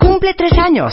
Cumple 0.00 0.34
tres 0.34 0.52
años 0.58 0.92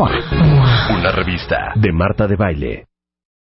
Una 0.09 1.11
revista 1.11 1.73
de 1.75 1.91
Marta 1.91 2.25
de 2.27 2.35
Baile. 2.35 2.87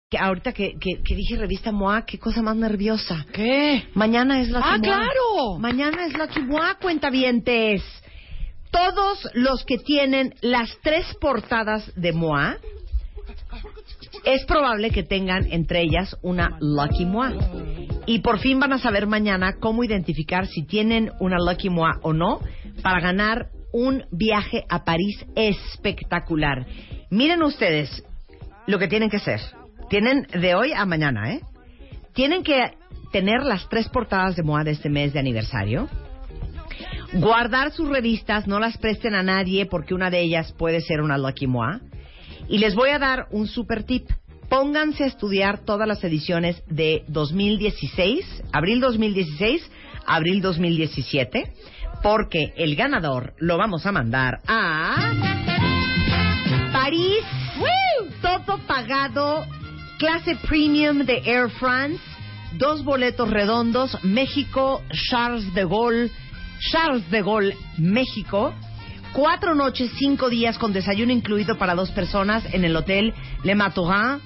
Que 0.09 0.17
ahorita 0.17 0.53
que, 0.53 0.75
que, 0.79 1.03
que 1.03 1.15
dije 1.15 1.35
revista 1.35 1.73
MOA, 1.73 2.05
qué 2.05 2.17
cosa 2.17 2.41
más 2.41 2.55
nerviosa. 2.55 3.25
¿Qué? 3.33 3.89
Mañana 3.93 4.39
es 4.39 4.47
Lucky 4.49 4.63
¡Ah, 4.65 4.77
MOA. 4.77 4.81
claro! 4.81 5.59
Mañana 5.59 6.05
es 6.05 6.17
Lucky 6.17 6.41
MOA, 6.41 6.75
cuentavientes. 6.81 7.83
Todos 8.71 9.27
los 9.33 9.65
que 9.65 9.77
tienen 9.77 10.33
las 10.41 10.69
tres 10.81 11.05
portadas 11.19 11.91
de 11.97 12.13
MOA, 12.13 12.55
es 14.23 14.45
probable 14.45 14.91
que 14.91 15.03
tengan 15.03 15.45
entre 15.51 15.81
ellas 15.81 16.15
una 16.21 16.57
Lucky 16.61 17.05
MOA. 17.05 17.33
Y 18.05 18.19
por 18.19 18.39
fin 18.39 18.59
van 18.59 18.71
a 18.71 18.77
saber 18.77 19.05
mañana 19.05 19.55
cómo 19.59 19.83
identificar 19.83 20.47
si 20.47 20.63
tienen 20.65 21.11
una 21.19 21.37
Lucky 21.39 21.69
MOA 21.69 21.99
o 22.03 22.13
no 22.13 22.39
para 22.81 23.01
ganar 23.01 23.49
un 23.71 24.05
viaje 24.11 24.65
a 24.69 24.83
París 24.83 25.25
espectacular. 25.35 26.65
Miren 27.09 27.43
ustedes 27.43 28.03
lo 28.65 28.79
que 28.79 28.87
tienen 28.87 29.09
que 29.09 29.17
hacer. 29.17 29.41
Tienen 29.89 30.27
de 30.33 30.55
hoy 30.55 30.73
a 30.73 30.85
mañana, 30.85 31.33
¿eh? 31.33 31.41
Tienen 32.13 32.43
que 32.43 32.71
tener 33.11 33.43
las 33.43 33.67
tres 33.69 33.87
portadas 33.89 34.35
de 34.35 34.43
MOA 34.43 34.63
de 34.63 34.71
este 34.71 34.89
mes 34.89 35.13
de 35.13 35.19
aniversario. 35.19 35.87
Guardar 37.13 37.71
sus 37.71 37.87
revistas, 37.87 38.47
no 38.47 38.59
las 38.59 38.77
presten 38.77 39.15
a 39.15 39.23
nadie 39.23 39.65
porque 39.65 39.93
una 39.93 40.09
de 40.09 40.19
ellas 40.21 40.53
puede 40.53 40.81
ser 40.81 41.01
una 41.01 41.17
Lucky 41.17 41.47
MOA. 41.47 41.79
Y 42.49 42.57
les 42.57 42.75
voy 42.75 42.89
a 42.89 42.99
dar 42.99 43.27
un 43.31 43.47
super 43.47 43.83
tip. 43.83 44.09
Pónganse 44.49 45.03
a 45.03 45.07
estudiar 45.07 45.59
todas 45.59 45.87
las 45.87 46.03
ediciones 46.03 46.63
de 46.67 47.03
2016, 47.07 48.43
abril 48.53 48.79
2016, 48.79 49.69
abril 50.05 50.41
2017, 50.41 51.51
porque 52.01 52.53
el 52.57 52.75
ganador 52.75 53.33
lo 53.39 53.57
vamos 53.57 53.85
a 53.85 53.91
mandar 53.91 54.39
a 54.47 55.11
París, 56.71 57.23
todo 58.21 58.59
pagado, 58.67 59.45
clase 59.97 60.35
premium 60.47 60.99
de 60.99 61.21
Air 61.25 61.49
France, 61.49 61.99
dos 62.53 62.83
boletos 62.83 63.29
redondos, 63.29 63.97
México, 64.03 64.81
Charles 65.09 65.53
de 65.53 65.65
Gaulle, 65.65 66.11
Charles 66.71 67.09
de 67.09 67.21
Gaulle, 67.21 67.57
México. 67.77 68.53
Cuatro 69.13 69.55
noches, 69.55 69.91
cinco 69.97 70.29
días 70.29 70.57
con 70.57 70.73
desayuno 70.73 71.11
incluido 71.11 71.57
para 71.57 71.75
dos 71.75 71.91
personas 71.91 72.43
en 72.53 72.63
el 72.65 72.75
hotel 72.75 73.13
Le 73.43 73.55
Matorin. 73.55 74.19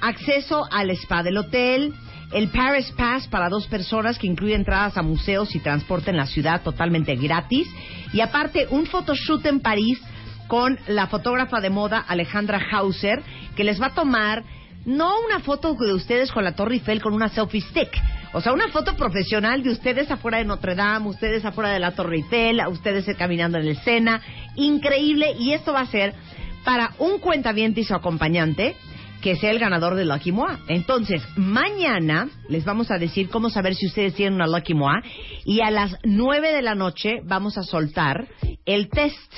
Acceso 0.00 0.66
al 0.70 0.90
spa 0.90 1.22
del 1.22 1.38
hotel. 1.38 1.94
El 2.32 2.48
Paris 2.48 2.92
Pass 2.96 3.28
para 3.28 3.48
dos 3.48 3.66
personas 3.68 4.18
que 4.18 4.26
incluye 4.26 4.54
entradas 4.54 4.96
a 4.96 5.02
museos 5.02 5.54
y 5.54 5.60
transporte 5.60 6.10
en 6.10 6.16
la 6.16 6.26
ciudad 6.26 6.62
totalmente 6.62 7.14
gratis. 7.14 7.68
Y 8.12 8.20
aparte, 8.20 8.66
un 8.70 8.86
photoshoot 8.86 9.46
en 9.46 9.60
París 9.60 10.00
con 10.48 10.78
la 10.88 11.06
fotógrafa 11.06 11.60
de 11.60 11.70
moda 11.70 11.98
Alejandra 11.98 12.60
Hauser, 12.70 13.22
que 13.54 13.64
les 13.64 13.80
va 13.80 13.86
a 13.86 13.94
tomar 13.94 14.44
no 14.84 15.14
una 15.26 15.40
foto 15.40 15.74
de 15.74 15.92
ustedes 15.92 16.30
con 16.30 16.44
la 16.44 16.54
Torre 16.54 16.74
Eiffel 16.74 17.02
con 17.02 17.12
una 17.12 17.28
selfie 17.28 17.60
stick, 17.60 17.90
o 18.32 18.40
sea, 18.40 18.52
una 18.52 18.68
foto 18.68 18.94
profesional 18.96 19.62
de 19.62 19.70
ustedes 19.70 20.10
afuera 20.10 20.38
de 20.38 20.44
Notre 20.44 20.76
Dame, 20.76 21.08
ustedes 21.08 21.44
afuera 21.44 21.70
de 21.70 21.80
la 21.80 21.92
Torre 21.92 22.18
Eiffel, 22.18 22.60
ustedes 22.68 23.04
caminando 23.16 23.58
en 23.58 23.66
el 23.66 23.76
Sena, 23.78 24.20
increíble, 24.54 25.32
y 25.38 25.52
esto 25.52 25.72
va 25.72 25.80
a 25.80 25.86
ser 25.86 26.14
para 26.64 26.92
un 26.98 27.18
cuentaviente 27.18 27.80
y 27.80 27.84
su 27.84 27.94
acompañante 27.94 28.76
que 29.26 29.34
sea 29.34 29.50
el 29.50 29.58
ganador 29.58 29.96
de 29.96 30.04
Lucky 30.04 30.30
Moa. 30.30 30.60
Entonces, 30.68 31.20
mañana 31.34 32.28
les 32.48 32.64
vamos 32.64 32.92
a 32.92 32.96
decir 32.96 33.28
cómo 33.28 33.50
saber 33.50 33.74
si 33.74 33.88
ustedes 33.88 34.14
tienen 34.14 34.34
una 34.34 34.46
Lucky 34.46 34.72
Moa 34.72 35.02
y 35.44 35.62
a 35.62 35.72
las 35.72 35.96
9 36.04 36.52
de 36.52 36.62
la 36.62 36.76
noche 36.76 37.22
vamos 37.24 37.58
a 37.58 37.64
soltar 37.64 38.28
el 38.66 38.88
test. 38.88 39.34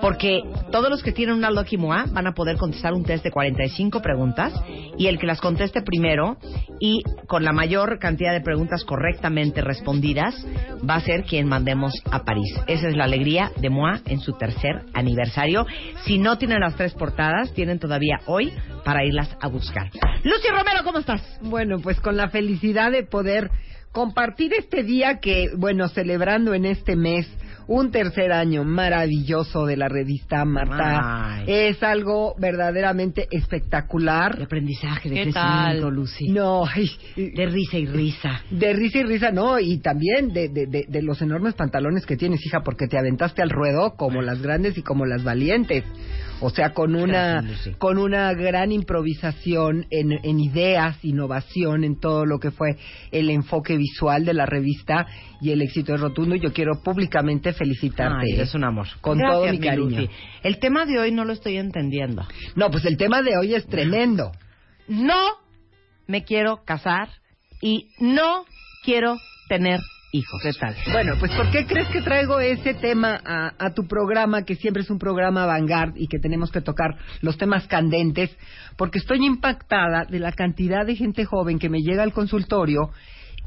Porque 0.00 0.42
todos 0.70 0.90
los 0.90 1.02
que 1.02 1.12
tienen 1.12 1.36
una 1.36 1.50
Lucky 1.50 1.76
Moa 1.76 2.04
van 2.12 2.26
a 2.26 2.32
poder 2.32 2.56
contestar 2.56 2.92
un 2.92 3.04
test 3.04 3.24
de 3.24 3.30
45 3.30 4.00
preguntas 4.00 4.52
y 4.96 5.06
el 5.06 5.18
que 5.18 5.26
las 5.26 5.40
conteste 5.40 5.82
primero 5.82 6.36
y 6.78 7.02
con 7.26 7.44
la 7.44 7.52
mayor 7.52 7.98
cantidad 7.98 8.32
de 8.32 8.40
preguntas 8.40 8.84
correctamente 8.84 9.60
respondidas 9.60 10.34
va 10.88 10.96
a 10.96 11.00
ser 11.00 11.24
quien 11.24 11.48
mandemos 11.48 11.92
a 12.10 12.24
París. 12.24 12.54
Esa 12.66 12.88
es 12.88 12.96
la 12.96 13.04
alegría 13.04 13.50
de 13.56 13.70
Moa 13.70 14.00
en 14.06 14.20
su 14.20 14.32
tercer 14.34 14.84
aniversario. 14.94 15.66
Si 16.04 16.18
no 16.18 16.38
tienen 16.38 16.60
las 16.60 16.76
tres 16.76 16.94
portadas, 16.94 17.52
tienen 17.54 17.78
todavía 17.78 18.20
hoy 18.26 18.52
para 18.84 19.04
irlas 19.04 19.36
a 19.40 19.48
buscar. 19.48 19.90
Lucy 20.22 20.48
Romero, 20.50 20.84
¿cómo 20.84 20.98
estás? 20.98 21.22
Bueno, 21.42 21.78
pues 21.80 22.00
con 22.00 22.16
la 22.16 22.28
felicidad 22.28 22.90
de 22.90 23.04
poder 23.04 23.50
compartir 23.92 24.52
este 24.54 24.82
día 24.82 25.18
que, 25.18 25.48
bueno, 25.56 25.88
celebrando 25.88 26.54
en 26.54 26.64
este 26.64 26.94
mes 26.94 27.26
un 27.68 27.90
tercer 27.92 28.32
año 28.32 28.64
maravilloso 28.64 29.64
de 29.66 29.76
la 29.76 29.88
revista 29.88 30.44
Marta. 30.44 31.36
Ay. 31.36 31.44
Es 31.46 31.82
algo 31.82 32.34
verdaderamente 32.38 33.28
espectacular. 33.30 34.36
De 34.36 34.44
aprendizaje, 34.44 35.08
de 35.08 35.14
¿Qué 35.14 35.22
crecimiento, 35.24 35.86
tal? 35.86 35.94
Lucy. 35.94 36.28
No, 36.30 36.64
ay, 36.66 36.90
De 37.16 37.46
risa 37.46 37.78
y 37.78 37.86
risa. 37.86 38.42
de 38.50 38.72
risa 38.72 38.98
y 38.98 39.02
risa, 39.04 39.30
no, 39.30 39.58
y 39.60 39.78
también 39.78 40.32
de, 40.32 40.48
de, 40.48 40.66
de, 40.66 40.86
de 40.88 41.02
los 41.02 41.20
enormes 41.22 41.54
pantalones 41.54 42.06
que 42.06 42.16
tienes, 42.16 42.44
hija, 42.44 42.60
porque 42.64 42.88
te 42.88 42.98
aventaste 42.98 43.42
al 43.42 43.50
ruedo 43.50 43.94
como 43.96 44.22
las 44.22 44.40
grandes 44.42 44.76
y 44.78 44.82
como 44.82 45.06
las 45.06 45.22
valientes. 45.22 45.84
O 46.40 46.50
sea, 46.50 46.72
con 46.72 46.94
una, 46.94 47.40
Gracias, 47.42 47.76
con 47.76 47.98
una 47.98 48.32
gran 48.34 48.72
improvisación 48.72 49.86
en, 49.90 50.12
en 50.12 50.40
ideas, 50.40 50.96
innovación 51.02 51.84
en 51.84 51.98
todo 51.98 52.26
lo 52.26 52.38
que 52.38 52.50
fue 52.50 52.76
el 53.10 53.30
enfoque 53.30 53.76
visual 53.76 54.24
de 54.24 54.34
la 54.34 54.46
revista 54.46 55.06
y 55.40 55.50
el 55.50 55.62
éxito 55.62 55.94
es 55.94 56.00
rotundo. 56.00 56.34
Y 56.36 56.40
yo 56.40 56.52
quiero 56.52 56.82
públicamente 56.82 57.52
felicitarte. 57.52 58.26
Ay, 58.32 58.40
es 58.40 58.54
un 58.54 58.64
amor. 58.64 58.86
Con 59.00 59.18
Gracias, 59.18 59.40
todo 59.40 59.50
mi 59.50 59.58
cariño. 59.58 60.00
Lucy. 60.00 60.10
El 60.42 60.58
tema 60.58 60.86
de 60.86 60.98
hoy 60.98 61.12
no 61.12 61.24
lo 61.24 61.32
estoy 61.32 61.56
entendiendo. 61.56 62.26
No, 62.54 62.70
pues 62.70 62.84
el 62.84 62.96
tema 62.96 63.22
de 63.22 63.36
hoy 63.36 63.54
es 63.54 63.66
tremendo. 63.66 64.32
No 64.86 65.20
me 66.06 66.24
quiero 66.24 66.62
casar 66.64 67.08
y 67.60 67.88
no 67.98 68.44
quiero 68.84 69.16
tener 69.48 69.80
hijos. 70.18 70.40
¿Qué 70.42 70.52
tal? 70.52 70.74
Bueno, 70.92 71.14
pues 71.18 71.32
¿por 71.32 71.50
qué 71.50 71.66
crees 71.66 71.88
que 71.88 72.02
traigo 72.02 72.40
ese 72.40 72.74
tema 72.74 73.20
a, 73.24 73.72
tu 73.74 73.86
programa, 73.86 74.44
que 74.44 74.56
siempre 74.56 74.82
es 74.82 74.90
un 74.90 74.98
programa 74.98 75.46
vanguard 75.46 75.94
y 75.96 76.08
que 76.08 76.18
tenemos 76.18 76.50
que 76.50 76.60
tocar 76.60 76.96
los 77.22 77.38
temas 77.38 77.66
candentes? 77.66 78.36
Porque 78.76 78.98
estoy 78.98 79.24
impactada 79.24 80.04
de 80.04 80.18
la 80.18 80.32
cantidad 80.32 80.84
de 80.84 80.96
gente 80.96 81.24
joven 81.24 81.58
que 81.58 81.68
me 81.68 81.80
llega 81.80 82.02
al 82.02 82.12
consultorio 82.12 82.90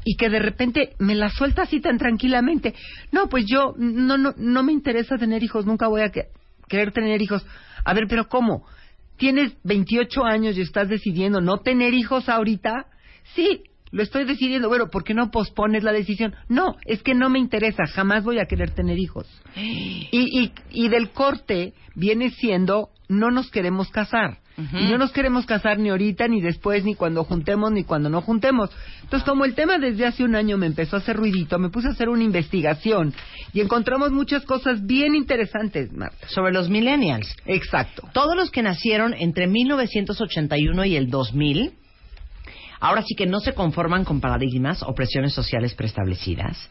y 0.04 0.16
que 0.16 0.28
de 0.28 0.38
repente 0.40 0.94
me 0.98 1.14
la 1.14 1.30
suelta 1.30 1.62
así 1.62 1.80
tan 1.80 1.98
tranquilamente. 1.98 2.74
No, 3.12 3.28
pues 3.28 3.44
yo 3.46 3.74
no, 3.78 4.16
no, 4.18 4.34
no 4.36 4.62
me 4.62 4.72
interesa 4.72 5.16
tener 5.16 5.42
hijos, 5.42 5.66
nunca 5.66 5.88
voy 5.88 6.02
a 6.02 6.10
que- 6.10 6.28
querer 6.68 6.92
tener 6.92 7.20
hijos. 7.22 7.46
A 7.84 7.94
ver, 7.94 8.06
pero 8.08 8.28
¿cómo? 8.28 8.66
¿Tienes 9.16 9.52
28 9.62 10.24
años 10.24 10.56
y 10.56 10.62
estás 10.62 10.88
decidiendo 10.88 11.40
no 11.40 11.58
tener 11.58 11.94
hijos 11.94 12.28
ahorita? 12.28 12.86
Sí, 13.34 13.62
lo 13.92 14.02
estoy 14.02 14.24
decidiendo. 14.24 14.68
Bueno, 14.68 14.88
¿por 14.90 15.04
qué 15.04 15.14
no 15.14 15.30
pospones 15.30 15.84
la 15.84 15.92
decisión? 15.92 16.34
No, 16.48 16.76
es 16.84 17.02
que 17.02 17.14
no 17.14 17.30
me 17.30 17.38
interesa, 17.38 17.84
jamás 17.86 18.24
voy 18.24 18.40
a 18.40 18.46
querer 18.46 18.70
tener 18.70 18.98
hijos. 18.98 19.26
Y, 20.14 20.40
y, 20.40 20.52
y 20.70 20.88
del 20.88 21.10
corte 21.10 21.72
viene 21.94 22.30
siendo, 22.30 22.90
no 23.08 23.30
nos 23.30 23.50
queremos 23.50 23.90
casar. 23.90 24.38
Y 24.58 24.84
no 24.84 24.98
nos 24.98 25.12
queremos 25.12 25.46
casar 25.46 25.78
ni 25.78 25.88
ahorita, 25.88 26.28
ni 26.28 26.40
después, 26.40 26.84
ni 26.84 26.94
cuando 26.94 27.24
juntemos, 27.24 27.72
ni 27.72 27.84
cuando 27.84 28.10
no 28.10 28.20
juntemos. 28.20 28.70
Entonces, 29.02 29.26
como 29.26 29.44
el 29.44 29.54
tema 29.54 29.78
desde 29.78 30.06
hace 30.06 30.24
un 30.24 30.36
año 30.36 30.58
me 30.58 30.66
empezó 30.66 30.96
a 30.96 30.98
hacer 30.98 31.16
ruidito, 31.16 31.58
me 31.58 31.70
puse 31.70 31.88
a 31.88 31.92
hacer 31.92 32.10
una 32.10 32.22
investigación 32.22 33.14
y 33.54 33.60
encontramos 33.60 34.12
muchas 34.12 34.44
cosas 34.44 34.84
bien 34.84 35.14
interesantes, 35.14 35.90
Marta. 35.92 36.28
Sobre 36.28 36.52
los 36.52 36.68
millennials. 36.68 37.34
Exacto. 37.46 38.08
Todos 38.12 38.36
los 38.36 38.50
que 38.50 38.62
nacieron 38.62 39.14
entre 39.14 39.46
1981 39.46 40.84
y 40.84 40.96
el 40.96 41.08
2000, 41.08 41.72
ahora 42.82 43.02
sí 43.02 43.14
que 43.14 43.26
no 43.26 43.38
se 43.38 43.54
conforman 43.54 44.04
con 44.04 44.20
paradigmas 44.20 44.82
o 44.82 44.92
presiones 44.92 45.32
sociales 45.32 45.72
preestablecidas, 45.74 46.68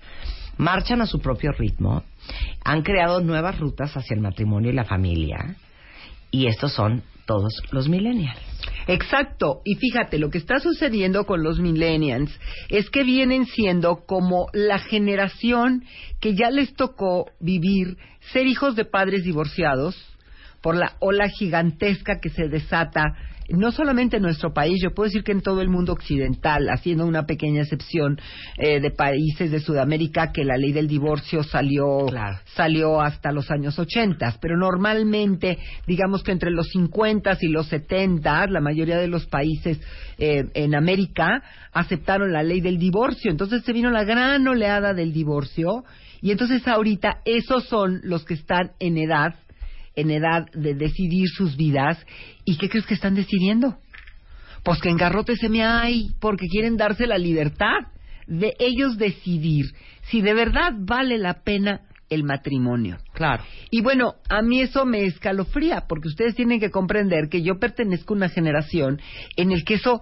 marchan 0.57 1.01
a 1.01 1.05
su 1.05 1.19
propio 1.19 1.53
ritmo, 1.53 2.03
han 2.65 2.81
creado 2.81 3.21
nuevas 3.21 3.57
rutas 3.57 3.95
hacia 3.95 4.15
el 4.15 4.19
matrimonio 4.19 4.71
y 4.71 4.75
la 4.75 4.83
familia, 4.83 5.55
y 6.29 6.47
estos 6.47 6.73
son 6.73 7.01
todos 7.25 7.53
los 7.71 7.87
millennials. 7.87 8.37
Exacto. 8.87 9.61
Y 9.63 9.75
fíjate, 9.75 10.19
lo 10.19 10.29
que 10.29 10.37
está 10.37 10.59
sucediendo 10.59 11.25
con 11.25 11.43
los 11.43 11.59
millennials 11.59 12.37
es 12.67 12.89
que 12.89 13.03
vienen 13.03 13.45
siendo 13.45 14.03
como 14.05 14.47
la 14.51 14.79
generación 14.79 15.85
que 16.19 16.35
ya 16.35 16.49
les 16.49 16.73
tocó 16.73 17.27
vivir 17.39 17.95
ser 18.33 18.47
hijos 18.47 18.75
de 18.75 18.83
padres 18.83 19.23
divorciados 19.23 19.95
por 20.61 20.75
la 20.75 20.97
ola 20.99 21.29
gigantesca 21.29 22.19
que 22.19 22.29
se 22.29 22.49
desata 22.49 23.15
no 23.53 23.71
solamente 23.71 24.17
en 24.17 24.23
nuestro 24.23 24.53
país, 24.53 24.81
yo 24.81 24.93
puedo 24.93 25.07
decir 25.07 25.23
que 25.23 25.31
en 25.31 25.41
todo 25.41 25.61
el 25.61 25.69
mundo 25.69 25.93
occidental, 25.93 26.67
haciendo 26.69 27.05
una 27.05 27.25
pequeña 27.25 27.61
excepción 27.61 28.19
eh, 28.57 28.79
de 28.79 28.91
países 28.91 29.51
de 29.51 29.59
Sudamérica 29.59 30.31
que 30.31 30.43
la 30.43 30.57
ley 30.57 30.71
del 30.71 30.87
divorcio 30.87 31.43
salió 31.43 32.05
Claro. 32.07 32.37
salió 32.55 33.01
hasta 33.01 33.31
los 33.31 33.49
años 33.51 33.77
80, 33.77 34.37
pero 34.41 34.57
normalmente, 34.57 35.57
digamos 35.87 36.23
que 36.23 36.31
entre 36.31 36.51
los 36.51 36.67
50 36.69 37.37
y 37.41 37.47
los 37.47 37.67
70, 37.67 38.47
la 38.47 38.61
mayoría 38.61 38.97
de 38.97 39.07
los 39.07 39.25
países 39.25 39.79
eh, 40.17 40.45
en 40.53 40.75
América 40.75 41.43
aceptaron 41.71 42.31
la 42.31 42.43
ley 42.43 42.61
del 42.61 42.77
divorcio. 42.77 43.31
Entonces 43.31 43.63
se 43.63 43.73
vino 43.73 43.89
la 43.89 44.03
gran 44.03 44.47
oleada 44.47 44.93
del 44.93 45.13
divorcio 45.13 45.83
y 46.21 46.31
entonces 46.31 46.67
ahorita 46.67 47.21
esos 47.25 47.65
son 47.67 47.99
los 48.03 48.25
que 48.25 48.35
están 48.35 48.71
en 48.79 48.97
edad 48.97 49.35
en 49.95 50.11
edad 50.11 50.45
de 50.53 50.73
decidir 50.73 51.27
sus 51.29 51.55
vidas 51.57 51.97
y 52.45 52.57
qué 52.57 52.69
crees 52.69 52.85
que 52.85 52.93
están 52.93 53.15
decidiendo? 53.15 53.77
Pues 54.63 54.79
que 54.79 54.89
engarrote 54.89 55.35
se 55.35 55.49
me 55.49 55.63
hay 55.63 56.11
porque 56.19 56.47
quieren 56.47 56.77
darse 56.77 57.07
la 57.07 57.17
libertad 57.17 57.87
de 58.27 58.53
ellos 58.59 58.97
decidir 58.97 59.65
si 60.03 60.21
de 60.21 60.33
verdad 60.33 60.73
vale 60.77 61.17
la 61.17 61.41
pena 61.43 61.81
el 62.09 62.23
matrimonio. 62.23 62.97
Claro. 63.13 63.43
Y 63.71 63.81
bueno, 63.81 64.15
a 64.29 64.41
mí 64.41 64.61
eso 64.61 64.85
me 64.85 65.05
escalofría, 65.05 65.85
porque 65.87 66.09
ustedes 66.09 66.35
tienen 66.35 66.59
que 66.59 66.69
comprender 66.69 67.29
que 67.29 67.41
yo 67.41 67.57
pertenezco 67.57 68.13
a 68.13 68.17
una 68.17 68.29
generación 68.29 68.99
en 69.37 69.51
el 69.51 69.63
que 69.63 69.75
eso 69.75 70.01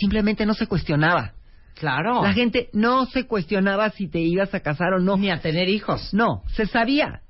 simplemente 0.00 0.46
no 0.46 0.54
se 0.54 0.66
cuestionaba. 0.66 1.34
Claro. 1.74 2.22
La 2.22 2.32
gente 2.32 2.68
no 2.72 3.06
se 3.06 3.26
cuestionaba 3.26 3.90
si 3.90 4.08
te 4.08 4.20
ibas 4.20 4.54
a 4.54 4.60
casar 4.60 4.94
o 4.94 4.98
no. 4.98 5.16
Ni 5.16 5.30
a 5.30 5.40
tener 5.40 5.68
hijos. 5.68 6.12
No, 6.14 6.42
se 6.54 6.66
sabía. 6.66 7.20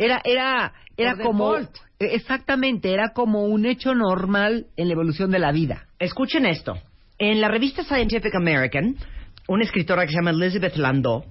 Era, 0.00 0.22
era, 0.24 0.72
era 0.96 1.14
Por 1.14 1.24
como, 1.24 1.52
default. 1.52 1.76
exactamente, 1.98 2.90
era 2.90 3.12
como 3.12 3.44
un 3.44 3.66
hecho 3.66 3.94
normal 3.94 4.66
en 4.76 4.88
la 4.88 4.94
evolución 4.94 5.30
de 5.30 5.38
la 5.38 5.52
vida. 5.52 5.86
Escuchen 5.98 6.46
esto. 6.46 6.74
En 7.18 7.40
la 7.42 7.48
revista 7.48 7.84
Scientific 7.84 8.34
American, 8.34 8.96
una 9.46 9.64
escritora 9.64 10.06
que 10.06 10.12
se 10.12 10.16
llama 10.16 10.30
Elizabeth 10.30 10.76
Landau 10.76 11.24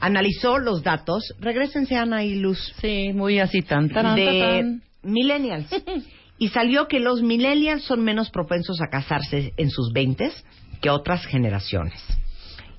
analizó 0.00 0.58
los 0.58 0.82
datos, 0.82 1.32
regresense 1.38 1.96
Ana 1.96 2.24
y 2.24 2.36
Luz, 2.40 2.74
Sí, 2.80 3.12
muy 3.12 3.38
así, 3.38 3.62
tan, 3.62 3.88
tan, 3.88 4.16
de 4.16 4.80
millennials. 5.02 5.68
y 6.38 6.48
salió 6.48 6.88
que 6.88 6.98
los 6.98 7.22
millennials 7.22 7.84
son 7.84 8.02
menos 8.02 8.30
propensos 8.30 8.80
a 8.80 8.88
casarse 8.88 9.52
en 9.56 9.70
sus 9.70 9.92
20 9.92 10.32
que 10.80 10.90
otras 10.90 11.24
generaciones. 11.26 12.00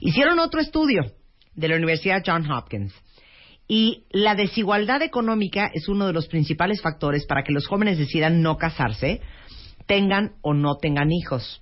Hicieron 0.01 0.39
otro 0.39 0.59
estudio 0.59 1.11
de 1.55 1.67
la 1.67 1.75
Universidad 1.75 2.23
John 2.25 2.49
Hopkins. 2.49 2.93
Y 3.71 4.05
la 4.09 4.33
desigualdad 4.33 5.03
económica 5.03 5.69
es 5.71 5.87
uno 5.87 6.07
de 6.07 6.13
los 6.13 6.27
principales 6.27 6.81
factores 6.81 7.27
para 7.27 7.43
que 7.43 7.53
los 7.53 7.67
jóvenes 7.67 7.99
decidan 7.99 8.41
no 8.41 8.57
casarse, 8.57 9.21
tengan 9.85 10.31
o 10.41 10.55
no 10.55 10.77
tengan 10.77 11.11
hijos. 11.11 11.61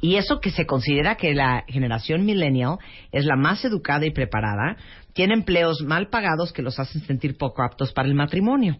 Y 0.00 0.16
eso 0.16 0.40
que 0.40 0.50
se 0.50 0.66
considera 0.66 1.14
que 1.14 1.32
la 1.32 1.64
generación 1.68 2.26
millennial 2.26 2.78
es 3.12 3.24
la 3.24 3.36
más 3.36 3.64
educada 3.64 4.04
y 4.04 4.10
preparada, 4.10 4.76
tiene 5.14 5.34
empleos 5.34 5.80
mal 5.82 6.08
pagados 6.08 6.52
que 6.52 6.62
los 6.62 6.78
hacen 6.78 7.00
sentir 7.02 7.38
poco 7.38 7.62
aptos 7.62 7.92
para 7.92 8.08
el 8.08 8.14
matrimonio. 8.14 8.76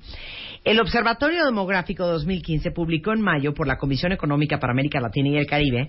El 0.64 0.80
Observatorio 0.80 1.44
Demográfico 1.44 2.06
2015 2.06 2.70
publicó 2.72 3.12
en 3.12 3.20
mayo 3.20 3.54
por 3.54 3.66
la 3.66 3.76
Comisión 3.76 4.12
Económica 4.12 4.58
para 4.58 4.72
América 4.72 5.00
Latina 5.00 5.28
y 5.30 5.36
el 5.36 5.46
Caribe 5.46 5.88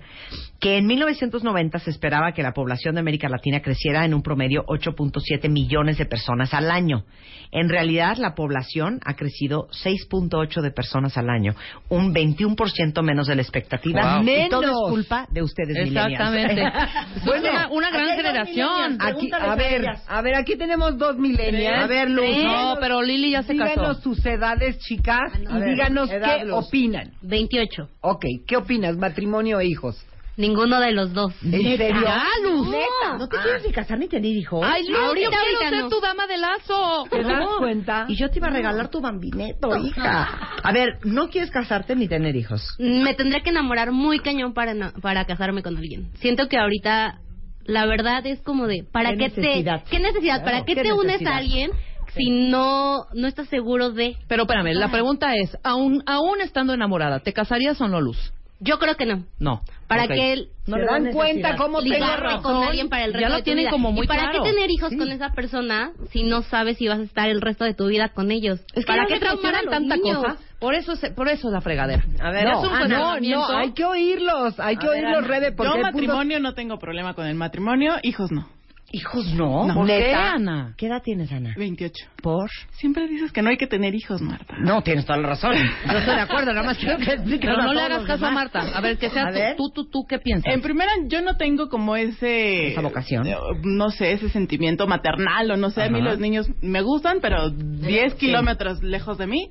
que 0.60 0.78
en 0.78 0.86
1990 0.86 1.78
se 1.80 1.90
esperaba 1.90 2.32
que 2.32 2.42
la 2.42 2.52
población 2.52 2.94
de 2.94 3.00
América 3.00 3.28
Latina 3.28 3.60
creciera 3.60 4.04
en 4.04 4.14
un 4.14 4.22
promedio 4.22 4.64
8.7 4.66 5.50
millones 5.50 5.98
de 5.98 6.06
personas 6.06 6.54
al 6.54 6.70
año. 6.70 7.04
En 7.52 7.68
realidad, 7.68 8.16
la 8.16 8.34
población 8.34 9.00
ha 9.04 9.14
crecido 9.14 9.68
6.8 9.84 10.60
de 10.62 10.70
personas 10.70 11.16
al 11.16 11.30
año, 11.30 11.54
un 11.88 12.14
21% 12.14 13.02
menos 13.02 13.26
de 13.26 13.36
la 13.36 13.42
expectativa. 13.42 14.16
Wow. 14.16 14.22
Y 14.24 14.48
todo 14.48 14.60
Menos. 14.62 14.76
es 14.82 14.90
culpa 14.90 15.26
de 15.30 15.42
ustedes, 15.42 15.76
millennials. 15.84 16.12
Exactamente. 16.12 16.62
Bueno, 17.24 17.50
una, 17.50 17.68
una 17.68 17.90
gran 17.90 18.16
generación. 18.16 18.98
Aquí, 19.00 19.30
a 19.32 19.54
ver, 19.54 19.84
a 20.06 20.22
ver, 20.22 20.35
aquí 20.36 20.56
tenemos 20.56 20.96
dos 20.98 21.16
millennials. 21.16 21.84
A 21.84 21.86
ver, 21.86 22.10
Luz. 22.10 22.24
No, 22.44 22.76
pero 22.80 23.02
Lili 23.02 23.32
ya 23.32 23.42
se 23.42 23.52
díganos 23.54 23.74
casó. 23.74 24.00
sus 24.02 24.24
edades, 24.26 24.78
chicas, 24.78 25.38
no. 25.40 25.56
y 25.56 25.60
ver, 25.60 25.68
díganos 25.70 26.10
edad, 26.10 26.38
qué 26.38 26.44
Luz. 26.44 26.66
opinan. 26.66 27.12
28. 27.22 27.88
Ok, 28.02 28.24
¿qué 28.46 28.56
opinas? 28.56 28.96
¿Matrimonio 28.96 29.60
e 29.60 29.66
hijos? 29.66 30.04
Ninguno 30.38 30.78
de 30.80 30.92
los 30.92 31.14
dos. 31.14 31.32
¿En 31.42 31.78
serio? 31.78 32.04
Ah, 32.06 32.26
Luz. 32.44 32.68
Neta, 32.68 33.16
no 33.18 33.26
te 33.26 33.38
quieres 33.38 33.64
ni 33.66 33.72
casar 33.72 33.98
ni 33.98 34.06
tener 34.06 34.36
hijos. 34.36 34.62
Ay, 34.70 34.86
Luz, 34.86 34.98
Ahorita, 34.98 35.24
yo 35.24 35.30
quiero 35.30 35.44
ahorita 35.56 35.70
ser 35.70 35.78
no. 35.84 35.88
tu 35.88 36.00
dama 36.00 36.26
de 36.26 36.36
lazo. 36.36 37.04
¿Te 37.10 37.22
das 37.22 37.46
cuenta? 37.58 38.04
Y 38.06 38.16
yo 38.16 38.28
te 38.28 38.38
iba 38.38 38.48
a 38.48 38.50
regalar 38.50 38.88
tu 38.88 39.00
bambineto, 39.00 39.74
hija. 39.78 40.24
A 40.62 40.72
ver, 40.72 40.98
¿no 41.04 41.30
quieres 41.30 41.50
casarte 41.50 41.96
ni 41.96 42.06
tener 42.06 42.36
hijos? 42.36 42.62
Me 42.78 43.14
tendría 43.14 43.40
que 43.42 43.48
enamorar 43.48 43.92
muy 43.92 44.18
cañón 44.18 44.52
para, 44.52 44.74
na- 44.74 44.92
para 45.00 45.24
casarme 45.24 45.62
con 45.62 45.74
alguien. 45.78 46.10
Siento 46.20 46.48
que 46.48 46.58
ahorita 46.58 47.20
la 47.66 47.86
verdad 47.86 48.26
es 48.26 48.40
como 48.42 48.66
de, 48.66 48.84
¿para 48.90 49.10
¿Qué 49.10 49.18
qué, 49.18 49.30
te... 49.30 49.40
necesidad? 49.40 49.84
¿Qué 49.90 49.98
necesidad? 49.98 50.42
Claro, 50.42 50.44
¿Para 50.44 50.64
qué, 50.64 50.74
¿qué 50.74 50.82
te 50.82 50.92
unes 50.92 51.26
a 51.26 51.36
alguien 51.36 51.70
si 52.14 52.30
no, 52.30 53.06
no 53.14 53.26
estás 53.26 53.48
seguro 53.48 53.90
de...? 53.90 54.16
Pero 54.28 54.44
espérame, 54.44 54.74
la 54.74 54.90
pregunta 54.90 55.34
es, 55.34 55.56
aún, 55.62 56.02
aún 56.06 56.40
estando 56.40 56.72
enamorada, 56.72 57.20
¿te 57.20 57.32
casarías 57.32 57.80
o 57.80 57.88
no, 57.88 58.00
Luz? 58.00 58.32
Yo 58.58 58.78
creo 58.78 58.94
que 58.96 59.04
no. 59.06 59.24
No. 59.38 59.62
Para 59.86 60.04
Ok. 60.04 60.08
que 60.12 60.32
él 60.32 60.48
No 60.66 60.76
¿Se 60.76 60.80
le 60.80 60.86
da 60.86 60.92
dan 60.98 61.12
cuenta 61.12 61.56
cómo 61.56 61.80
ligarme 61.80 62.16
razón? 62.28 62.42
con 62.42 62.64
alguien 62.64 62.88
para 62.88 63.04
el 63.04 63.12
Ya 63.12 63.18
resto 63.18 63.28
lo 63.30 63.34
de 63.36 63.40
tu 63.42 63.44
tienen 63.44 63.62
vida. 63.64 63.70
como 63.70 63.92
muy 63.92 64.04
¿Y 64.04 64.08
para 64.08 64.22
claro. 64.30 64.42
qué 64.42 64.50
tener 64.50 64.70
hijos 64.70 64.90
Sí. 64.90 64.96
con 64.98 65.12
esa 65.12 65.32
persona 65.32 65.92
si 66.10 66.24
no 66.24 66.42
sabes 66.42 66.78
si 66.78 66.88
vas 66.88 66.98
a 66.98 67.02
estar 67.02 67.28
el 67.28 67.40
resto 67.40 67.64
de 67.64 67.74
tu 67.74 67.86
vida 67.86 68.08
con 68.08 68.30
ellos? 68.30 68.60
Es 68.74 68.84
que 68.84 68.86
¿Para 68.86 69.02
no 69.02 69.08
qué 69.08 69.14
le 69.14 69.20
traumar 69.20 69.54
a 69.54 69.58
funcionan 69.58 69.64
los 69.66 69.88
tanta 69.88 69.96
niños? 69.96 70.22
cosa. 70.24 70.36
Por 70.58 70.74
eso, 70.74 70.92
es, 70.94 71.10
por 71.10 71.28
eso 71.28 71.48
es 71.48 71.52
la 71.52 71.60
fregadera. 71.60 72.02
A 72.18 72.30
ver, 72.30 72.44
no, 72.44 72.62
es 72.64 72.68
un 72.70 72.74
ah, 72.74 72.88
no, 72.88 73.20
no, 73.20 73.46
hay 73.58 73.72
que 73.74 73.84
oírlos, 73.84 74.58
hay 74.58 74.76
que 74.78 74.86
A 74.86 74.90
ver, 74.90 75.04
oírlos, 75.04 75.18
Ana. 75.18 75.28
Rebe, 75.28 75.52
porque 75.52 75.72
Yo 75.76 75.82
matrimonio 75.82 76.40
no 76.40 76.54
tengo 76.54 76.78
problema 76.78 77.14
con 77.14 77.26
el 77.26 77.34
matrimonio, 77.34 77.94
hijos 78.02 78.32
no. 78.32 78.48
Hijos 78.96 79.26
no. 79.34 79.66
No. 79.66 79.74
¿Por 79.74 79.86
qué, 79.86 79.98
¿Neta? 79.98 80.32
Ana? 80.32 80.74
¿Qué 80.78 80.86
edad 80.86 81.02
tienes, 81.02 81.30
Ana? 81.30 81.54
28. 81.56 81.94
¿Por? 82.22 82.48
Siempre 82.72 83.06
dices 83.08 83.30
que 83.30 83.42
no 83.42 83.50
hay 83.50 83.56
que 83.58 83.66
tener 83.66 83.94
hijos, 83.94 84.22
Marta. 84.22 84.54
No, 84.58 84.82
tienes 84.82 85.04
toda 85.04 85.18
la 85.18 85.28
razón. 85.28 85.52
Yo 85.92 85.98
estoy 85.98 86.14
de 86.14 86.20
acuerdo, 86.22 86.52
nada 86.52 86.66
más 86.66 86.78
quiero 86.78 86.96
que 86.96 87.12
expliques 87.12 87.40
Pero 87.50 87.62
no 87.62 87.74
le 87.74 87.80
hagas 87.82 88.04
caso 88.04 88.26
a. 88.26 88.30
Marta. 88.30 88.60
A 88.74 88.80
ver, 88.80 88.96
que 88.96 89.10
sea 89.10 89.30
tú, 89.56 89.70
tú, 89.70 89.84
tú, 89.84 89.90
tú, 89.90 90.06
¿qué 90.08 90.18
piensas? 90.18 90.52
En 90.54 90.62
primera, 90.62 90.90
yo 91.06 91.20
no 91.20 91.36
tengo 91.36 91.68
como 91.68 91.94
ese... 91.96 92.68
Esa 92.68 92.80
vocación. 92.80 93.26
eh, 93.26 93.36
No 93.64 93.90
sé, 93.90 94.12
ese 94.12 94.28
sentimiento 94.30 94.86
maternal 94.86 95.50
o 95.50 95.56
no 95.56 95.70
sé. 95.70 95.82
A 95.82 95.90
mí 95.90 96.00
los 96.00 96.18
niños 96.18 96.48
me 96.62 96.80
gustan, 96.82 97.18
pero 97.20 97.50
10 97.50 98.14
kilómetros 98.14 98.82
lejos 98.82 99.18
de 99.18 99.26
mí. 99.26 99.50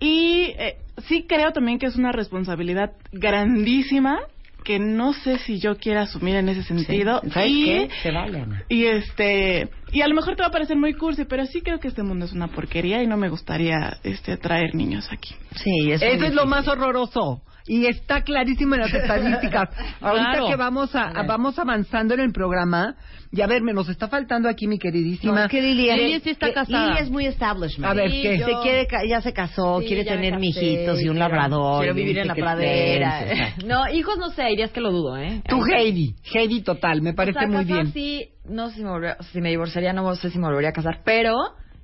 Y 0.00 0.52
eh, 0.58 0.76
sí 1.08 1.26
creo 1.28 1.52
también 1.52 1.78
que 1.80 1.86
es 1.86 1.96
una 1.96 2.12
responsabilidad 2.12 2.92
grandísima 3.10 4.20
que 4.68 4.78
no 4.78 5.14
sé 5.14 5.38
si 5.38 5.58
yo 5.58 5.78
quiera 5.78 6.02
asumir 6.02 6.36
en 6.36 6.50
ese 6.50 6.62
sentido. 6.62 7.22
Sí. 7.24 7.30
¿Sabes 7.30 7.50
y, 7.50 7.64
qué? 7.64 7.88
Se 8.02 8.10
vale, 8.10 8.40
Ana. 8.40 8.64
Y 8.68 8.84
este 8.84 9.70
y 9.92 10.02
a 10.02 10.08
lo 10.08 10.14
mejor 10.14 10.36
te 10.36 10.42
va 10.42 10.48
a 10.48 10.52
parecer 10.52 10.76
muy 10.76 10.94
cursi, 10.94 11.24
pero 11.24 11.46
sí 11.46 11.60
creo 11.62 11.78
que 11.80 11.88
este 11.88 12.02
mundo 12.02 12.24
es 12.26 12.32
una 12.32 12.48
porquería 12.48 13.02
y 13.02 13.06
no 13.06 13.16
me 13.16 13.28
gustaría 13.28 13.98
este 14.04 14.36
traer 14.36 14.74
niños 14.74 15.08
aquí. 15.12 15.34
Sí, 15.56 15.90
es 15.92 16.02
Eso 16.02 16.24
es 16.26 16.34
lo 16.34 16.46
más 16.46 16.66
horroroso. 16.68 17.42
Y 17.70 17.84
está 17.84 18.22
clarísimo 18.22 18.76
en 18.76 18.80
las 18.80 18.94
estadísticas. 18.94 19.68
Ahorita 20.00 20.30
Claro. 20.30 20.48
que 20.48 20.56
vamos 20.56 20.94
a, 20.96 21.12
vamos 21.26 21.58
avanzando 21.58 22.14
en 22.14 22.20
el 22.20 22.32
programa, 22.32 22.96
y 23.30 23.42
a 23.42 23.46
ver, 23.46 23.60
me 23.60 23.74
nos 23.74 23.90
está 23.90 24.08
faltando 24.08 24.48
aquí 24.48 24.66
mi 24.66 24.78
queridísima. 24.78 25.34
No, 25.34 25.44
es 25.44 25.50
que 25.50 25.60
Lili, 25.60 25.92
Lili 25.94 26.18
sí 26.20 26.30
está 26.30 26.46
que 26.46 26.54
casada. 26.54 26.86
Lili 26.88 27.00
es 27.00 27.10
muy 27.10 27.26
establishment. 27.26 27.84
A 27.90 27.92
ver, 27.94 28.10
Sí, 28.10 28.22
¿qué? 28.22 28.38
yo- 28.38 28.46
Se 28.46 28.52
quiere, 28.62 28.86
ca- 28.86 29.04
ya 29.06 29.20
se 29.20 29.34
casó, 29.34 29.80
Sí, 29.80 29.86
quiere 29.86 30.04
tener 30.06 30.38
mijitos 30.38 30.98
y 31.02 31.10
un 31.10 31.18
labrador. 31.18 31.80
Quiero 31.80 31.94
vivir 31.94 32.16
en 32.20 32.28
la 32.28 32.34
pradera. 32.34 33.24
pienses, 33.26 33.64
No, 33.66 33.86
hijos 33.92 34.16
no 34.16 34.30
sé, 34.30 34.44
dirías 34.44 34.70
que 34.70 34.80
lo 34.80 34.90
dudo, 34.90 35.18
¿eh? 35.18 35.42
Tú, 35.46 35.60
Heidi. 35.66 36.14
Heidi 36.32 36.62
total, 36.62 37.02
me 37.02 37.12
parece 37.12 37.36
O 37.38 37.40
sea, 37.42 37.48
muy 37.50 37.66
bien. 37.66 37.92
sí, 37.92 38.30
no 38.48 38.70
sé 38.70 38.76
si 38.76 38.82
me, 38.84 38.90
volvería- 38.90 39.16
si 39.32 39.40
me 39.40 39.50
divorciaría, 39.50 39.92
no 39.92 40.14
sé 40.16 40.30
si 40.30 40.38
me 40.38 40.46
volvería 40.46 40.70
a 40.70 40.72
casar, 40.72 41.02
pero 41.04 41.36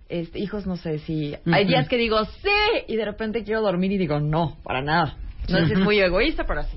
este, 0.08 0.38
hijos, 0.38 0.66
no 0.66 0.76
sé 0.76 0.98
si... 1.00 1.34
Hay 1.52 1.66
días 1.66 1.88
que 1.88 1.96
digo 1.96 2.24
sí 2.24 2.84
y 2.88 2.96
de 2.96 3.04
repente 3.04 3.42
quiero 3.44 3.62
dormir 3.62 3.92
y 3.92 3.98
digo 3.98 4.20
no, 4.20 4.58
para 4.62 4.82
nada. 4.82 5.16
No 5.48 5.58
sé 5.58 5.66
si 5.66 5.72
es 5.74 5.78
muy 5.78 5.98
egoísta, 6.00 6.44
pero 6.46 6.60
así. 6.60 6.76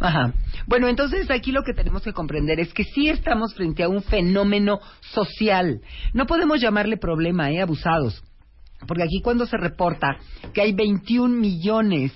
Ajá. 0.00 0.32
Bueno, 0.66 0.88
entonces 0.88 1.30
aquí 1.30 1.52
lo 1.52 1.62
que 1.62 1.72
tenemos 1.72 2.02
que 2.02 2.12
comprender 2.12 2.60
es 2.60 2.72
que 2.74 2.84
sí 2.84 3.08
estamos 3.08 3.54
frente 3.54 3.82
a 3.82 3.88
un 3.88 4.02
fenómeno 4.02 4.80
social. 5.00 5.80
No 6.12 6.26
podemos 6.26 6.60
llamarle 6.60 6.96
problema, 6.96 7.50
¿eh? 7.50 7.60
Abusados. 7.60 8.22
Porque 8.86 9.02
aquí 9.04 9.20
cuando 9.22 9.46
se 9.46 9.56
reporta 9.56 10.18
que 10.52 10.60
hay 10.60 10.72
21 10.74 11.34
millones 11.34 12.12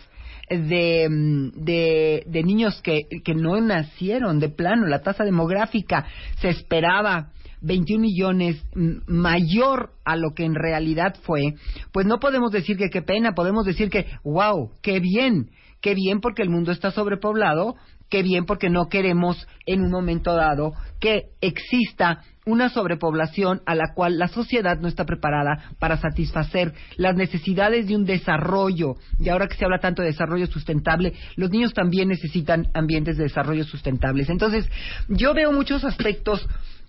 de, 0.51 1.09
mm, 1.09 1.65
de, 1.65 2.25
de 2.27 2.43
niños 2.43 2.81
que, 2.83 3.07
que 3.25 3.35
no 3.35 3.61
nacieron 3.61 4.41
de 4.41 4.49
plano, 4.49 4.87
la 4.87 5.03
tasa 5.03 5.25
demográfica 5.25 6.07
se 6.41 6.49
esperaba 6.49 7.31
21 7.63 8.01
millones 8.01 8.63
mm, 8.75 8.99
mayor 9.07 9.93
a 10.05 10.17
lo 10.17 10.35
que 10.35 10.45
en 10.45 10.55
realidad 10.55 11.17
fue, 11.23 11.55
pues 11.93 12.07
no 12.07 12.19
podemos 12.19 12.51
decir 12.51 12.77
que 12.77 12.91
qué 12.91 13.03
pena, 13.03 13.33
podemos 13.33 13.65
decir 13.65 13.91
que, 13.91 14.07
wow, 14.25 14.73
qué 14.83 14.99
bien, 15.01 15.51
qué 15.81 15.95
bien 15.95 16.21
porque 16.21 16.43
el 16.43 16.51
mundo 16.51 16.73
está 16.73 16.91
sobrepoblado, 16.91 17.77
qué 18.09 18.23
bien 18.23 18.45
porque 18.45 18.71
no 18.71 18.89
queremos 18.89 19.47
en 19.67 19.83
un 19.83 19.91
momento 19.91 20.35
dado 20.35 20.73
que 20.99 21.31
exista 21.41 22.23
una 22.47 22.71
sobrepoblación 22.71 23.61
a 23.67 23.75
la 23.75 23.93
cual 23.95 24.19
la 24.19 24.29
sociedad 24.29 24.79
no 24.81 24.89
está 24.89 25.05
preparada 25.05 25.71
para 25.79 25.99
satisfacer 25.99 26.73
las 26.97 27.15
necesidades 27.15 27.87
de 27.87 27.97
un 27.97 28.05
desarrollo. 28.05 28.97
Y 29.19 29.29
ahora 29.29 29.47
que 29.47 29.57
se 29.57 29.65
habla 29.65 29.79
tanto 29.79 30.03
de 30.03 30.09
desarrollo 30.09 30.47
sustentable, 30.47 31.13
los 31.37 31.51
niños 31.51 31.75
también 31.75 32.09
necesitan 32.09 32.69
ambientes 32.75 33.17
de 33.17 33.25
desarrollo 33.25 33.65
sustentables. 33.65 34.31
Entonces, 34.31 34.69
yo 35.09 35.35
veo 35.35 35.53
muchos 35.53 35.85
aspectos 35.85 36.47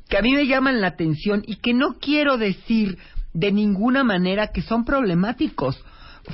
que 0.09 0.17
a 0.17 0.21
mí 0.21 0.33
me 0.33 0.47
llaman 0.47 0.81
la 0.81 0.87
atención 0.87 1.43
y 1.45 1.57
que 1.57 1.73
no 1.73 1.97
quiero 1.99 2.37
decir 2.37 2.97
de 3.33 3.51
ninguna 3.51 4.03
manera 4.03 4.47
que 4.47 4.61
son 4.61 4.83
problemáticos 4.83 5.83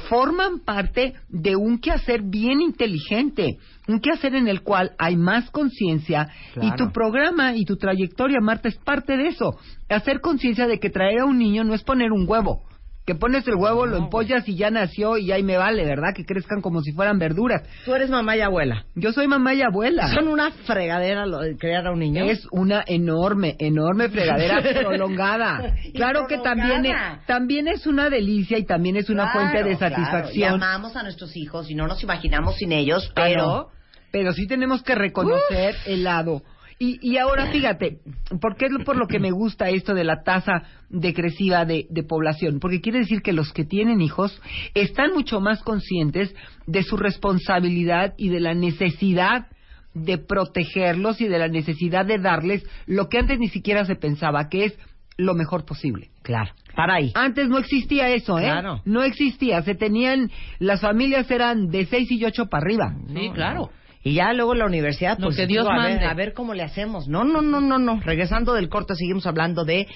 forman 0.09 0.59
parte 0.59 1.13
de 1.29 1.55
un 1.55 1.79
quehacer 1.79 2.21
bien 2.23 2.61
inteligente, 2.61 3.57
un 3.87 3.99
quehacer 3.99 4.35
en 4.35 4.47
el 4.47 4.61
cual 4.61 4.91
hay 4.97 5.15
más 5.15 5.49
conciencia 5.51 6.29
y 6.61 6.71
tu 6.75 6.91
programa 6.91 7.55
y 7.55 7.65
tu 7.65 7.77
trayectoria, 7.77 8.39
Marta, 8.41 8.67
es 8.67 8.77
parte 8.77 9.17
de 9.17 9.27
eso. 9.27 9.57
Hacer 9.89 10.21
conciencia 10.21 10.67
de 10.67 10.79
que 10.79 10.89
traer 10.89 11.21
a 11.21 11.25
un 11.25 11.37
niño 11.37 11.63
no 11.63 11.73
es 11.73 11.83
poner 11.83 12.11
un 12.11 12.25
huevo, 12.27 12.66
que 13.07 13.15
pones 13.15 13.47
el 13.47 13.55
huevo, 13.55 13.85
lo 13.85 13.95
empollas 13.95 14.45
y 14.49 14.57
ya 14.57 14.69
nació 14.69 15.17
y 15.17 15.31
ahí 15.31 15.41
me 15.41 15.55
vale, 15.55 15.85
¿verdad? 15.85 16.09
Que 16.13 16.25
crezcan 16.25 16.59
como 16.61 16.81
si 16.81 16.91
fueran 16.91 17.17
verduras. 17.17 17.63
Tú 17.85 17.95
eres 17.95 18.09
mamá 18.09 18.35
y 18.35 18.41
abuela. 18.41 18.83
Yo 18.95 19.13
soy 19.13 19.29
mamá 19.29 19.53
y 19.53 19.61
abuela. 19.61 20.09
Son 20.13 20.27
una 20.27 20.51
fregadera 20.51 21.25
lo 21.25 21.39
de 21.39 21.55
crear 21.55 21.87
a 21.87 21.91
un 21.93 21.99
niño. 21.99 22.25
Es 22.25 22.45
una 22.51 22.83
enorme, 22.85 23.55
enorme 23.59 24.09
fregadera 24.09 24.61
prolongada. 24.81 25.73
Claro 25.93 26.27
que 26.27 26.39
también 26.39 26.85
es, 26.85 26.95
también 27.25 27.69
es 27.69 27.87
una 27.87 28.09
delicia 28.09 28.57
y 28.57 28.65
también 28.65 28.97
es 28.97 29.09
una 29.09 29.31
fuente 29.31 29.63
de 29.63 29.77
satisfacción. 29.77 30.57
Claro, 30.57 30.57
y 30.57 30.65
amamos 30.65 30.97
a 30.97 31.03
nuestros 31.03 31.37
hijos 31.37 31.71
y 31.71 31.75
no 31.75 31.87
nos 31.87 32.03
imaginamos 32.03 32.57
sin 32.57 32.73
ellos, 32.73 33.09
Ah, 33.15 33.21
pero... 33.23 33.69
Pero 34.11 34.33
sí 34.33 34.47
tenemos 34.47 34.83
que 34.83 34.95
reconocer 34.95 35.75
el 35.85 36.03
lado. 36.03 36.41
Y, 36.79 36.99
y 37.01 37.17
ahora 37.17 37.47
fíjate, 37.47 37.99
¿por 38.39 38.55
qué 38.55 38.67
es 38.67 38.85
por 38.85 38.97
lo 38.97 39.07
que 39.07 39.19
me 39.19 39.31
gusta 39.31 39.69
esto 39.69 39.95
de 39.95 40.03
la 40.03 40.21
tasa 40.23 40.63
decresiva 40.89 41.65
de, 41.65 41.87
de 41.89 42.03
población? 42.03 42.59
Porque 42.59 42.81
quiere 42.81 42.99
decir 42.99 43.21
que 43.21 43.33
los 43.33 43.51
que 43.51 43.65
tienen 43.65 43.99
hijos 43.99 44.39
están 44.75 45.13
mucho 45.13 45.39
más 45.41 45.63
conscientes 45.63 46.35
de 46.67 46.83
su 46.83 46.95
responsabilidad 46.97 48.13
y 48.17 48.29
de 48.29 48.39
la 48.39 48.53
necesidad 48.53 49.47
de 49.95 50.19
protegerlos 50.19 51.19
y 51.21 51.27
de 51.27 51.39
la 51.39 51.47
necesidad 51.47 52.05
de 52.05 52.19
darles 52.19 52.63
lo 52.85 53.09
que 53.09 53.17
antes 53.17 53.39
ni 53.39 53.49
siquiera 53.49 53.85
se 53.85 53.95
pensaba, 53.95 54.47
que 54.49 54.65
es 54.65 54.77
lo 55.17 55.33
mejor 55.33 55.65
posible. 55.65 56.09
Claro, 56.21 56.51
para 56.75 56.95
ahí. 56.95 57.11
Antes 57.15 57.49
no 57.49 57.57
existía 57.57 58.09
eso, 58.09 58.37
¿eh? 58.37 58.43
Claro. 58.43 58.81
No 58.85 59.01
existía. 59.01 59.61
Se 59.63 59.73
tenían, 59.73 60.29
las 60.59 60.81
familias 60.81 61.29
eran 61.31 61.69
de 61.69 61.85
seis 61.87 62.11
y 62.11 62.23
ocho 62.23 62.45
para 62.45 62.63
arriba. 62.63 62.95
Sí, 63.07 63.31
claro. 63.33 63.71
Y 64.03 64.13
ya 64.13 64.31
luego 64.33 64.53
la 64.55 64.65
universidad, 64.65 65.17
pues 65.19 65.35
que 65.35 65.47
Dios 65.47 65.65
digo, 65.65 65.71
a, 65.79 65.85
ver, 65.87 66.03
a 66.03 66.13
ver 66.13 66.33
cómo 66.33 66.53
le 66.53 66.63
hacemos. 66.63 67.07
No, 67.07 67.23
no, 67.23 67.41
no, 67.41 67.59
no, 67.61 67.77
no. 67.79 67.99
Regresando 68.01 68.53
del 68.53 68.69
corte, 68.69 68.95
seguimos 68.95 69.25
hablando 69.25 69.65
de 69.65 69.87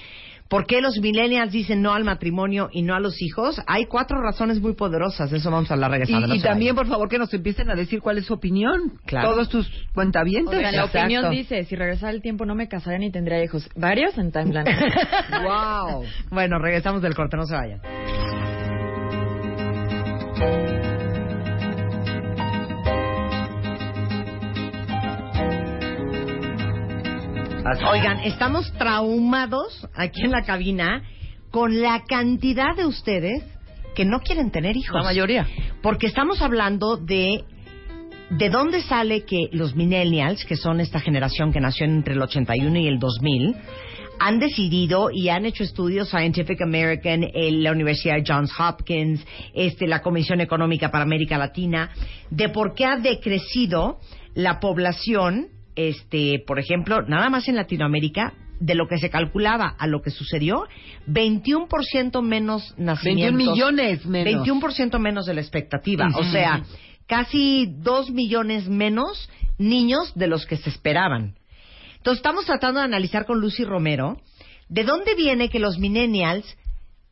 por 0.48 0.66
qué 0.66 0.82
los 0.82 0.98
millennials 0.98 1.50
dicen 1.50 1.80
no 1.80 1.94
al 1.94 2.04
matrimonio 2.04 2.68
y 2.72 2.82
no 2.82 2.94
a 2.94 3.00
los 3.00 3.22
hijos. 3.22 3.58
Hay 3.66 3.86
cuatro 3.86 4.20
razones 4.20 4.60
muy 4.60 4.74
poderosas. 4.74 5.30
De 5.30 5.38
eso 5.38 5.50
vamos 5.50 5.70
a 5.70 5.74
hablar 5.74 5.90
Y, 5.90 5.92
regresando. 5.94 6.26
no 6.26 6.34
y 6.34 6.40
se 6.40 6.46
también, 6.46 6.74
por 6.74 6.86
favor, 6.86 7.08
que 7.08 7.18
nos 7.18 7.32
empiecen 7.32 7.70
a 7.70 7.74
decir 7.74 8.02
cuál 8.02 8.18
es 8.18 8.26
su 8.26 8.34
opinión. 8.34 8.98
Claro. 9.06 9.30
Todos 9.30 9.48
tus 9.48 9.70
cuentavientes. 9.94 10.54
Oigan, 10.54 10.76
la 10.76 10.84
Exacto. 10.84 10.98
opinión 10.98 11.30
dice, 11.30 11.64
si 11.64 11.74
regresara 11.74 12.12
el 12.12 12.20
tiempo 12.20 12.44
no 12.44 12.54
me 12.54 12.68
casaría 12.68 12.98
ni 12.98 13.10
tendría 13.10 13.42
hijos. 13.42 13.66
Varios 13.76 14.18
en 14.18 14.30
Timeline. 14.30 14.66
wow. 15.42 16.04
Bueno, 16.30 16.58
regresamos 16.58 17.00
del 17.00 17.14
corte, 17.14 17.36
no 17.38 17.46
se 17.46 17.54
vayan. 17.54 17.80
Oigan, 27.64 28.20
estamos 28.20 28.72
traumados 28.72 29.86
aquí 29.94 30.22
en 30.24 30.32
la 30.32 30.42
cabina 30.42 31.04
con 31.50 31.80
la 31.80 32.02
cantidad 32.08 32.74
de 32.76 32.86
ustedes 32.86 33.42
que 33.94 34.04
no 34.04 34.20
quieren 34.20 34.50
tener 34.50 34.76
hijos. 34.76 34.94
La 34.96 35.02
mayoría. 35.04 35.46
Porque 35.82 36.06
estamos 36.06 36.42
hablando 36.42 36.96
de 36.96 37.44
de 38.30 38.48
dónde 38.48 38.80
sale 38.80 39.24
que 39.26 39.48
los 39.52 39.76
millennials, 39.76 40.44
que 40.46 40.56
son 40.56 40.80
esta 40.80 40.98
generación 40.98 41.52
que 41.52 41.60
nació 41.60 41.84
entre 41.84 42.14
el 42.14 42.22
81 42.22 42.78
y 42.78 42.86
el 42.88 42.98
2000, 42.98 43.54
han 44.18 44.38
decidido 44.38 45.10
y 45.12 45.28
han 45.28 45.44
hecho 45.44 45.62
estudios 45.62 46.08
Scientific 46.08 46.62
American, 46.62 47.24
el- 47.34 47.62
la 47.62 47.72
Universidad 47.72 48.14
de 48.16 48.24
Johns 48.26 48.50
Hopkins, 48.58 49.22
este, 49.52 49.86
la 49.86 50.00
Comisión 50.00 50.40
Económica 50.40 50.90
para 50.90 51.04
América 51.04 51.36
Latina, 51.36 51.90
de 52.30 52.48
por 52.48 52.74
qué 52.74 52.86
ha 52.86 52.96
decrecido 52.96 53.98
la 54.34 54.60
población, 54.60 55.48
este, 55.76 56.42
por 56.46 56.58
ejemplo, 56.58 57.02
nada 57.02 57.30
más 57.30 57.48
en 57.48 57.56
Latinoamérica, 57.56 58.34
de 58.60 58.74
lo 58.76 58.86
que 58.86 58.98
se 58.98 59.10
calculaba 59.10 59.74
a 59.76 59.86
lo 59.88 60.02
que 60.02 60.10
sucedió, 60.10 60.66
21% 61.08 62.22
menos 62.22 62.74
21 62.76 62.94
nacimientos. 62.94 63.34
millones 63.34 64.06
menos. 64.06 64.46
21% 64.46 64.98
menos 65.00 65.26
de 65.26 65.34
la 65.34 65.40
expectativa. 65.40 66.08
O 66.14 66.22
sea, 66.24 66.62
casi 67.06 67.66
2 67.78 68.10
millones 68.10 68.68
menos 68.68 69.28
niños 69.58 70.12
de 70.14 70.28
los 70.28 70.46
que 70.46 70.56
se 70.56 70.70
esperaban. 70.70 71.34
Entonces, 71.96 72.18
estamos 72.18 72.44
tratando 72.46 72.80
de 72.80 72.86
analizar 72.86 73.26
con 73.26 73.40
Lucy 73.40 73.64
Romero 73.64 74.20
de 74.68 74.84
dónde 74.84 75.14
viene 75.14 75.48
que 75.48 75.58
los 75.58 75.78
millennials 75.78 76.56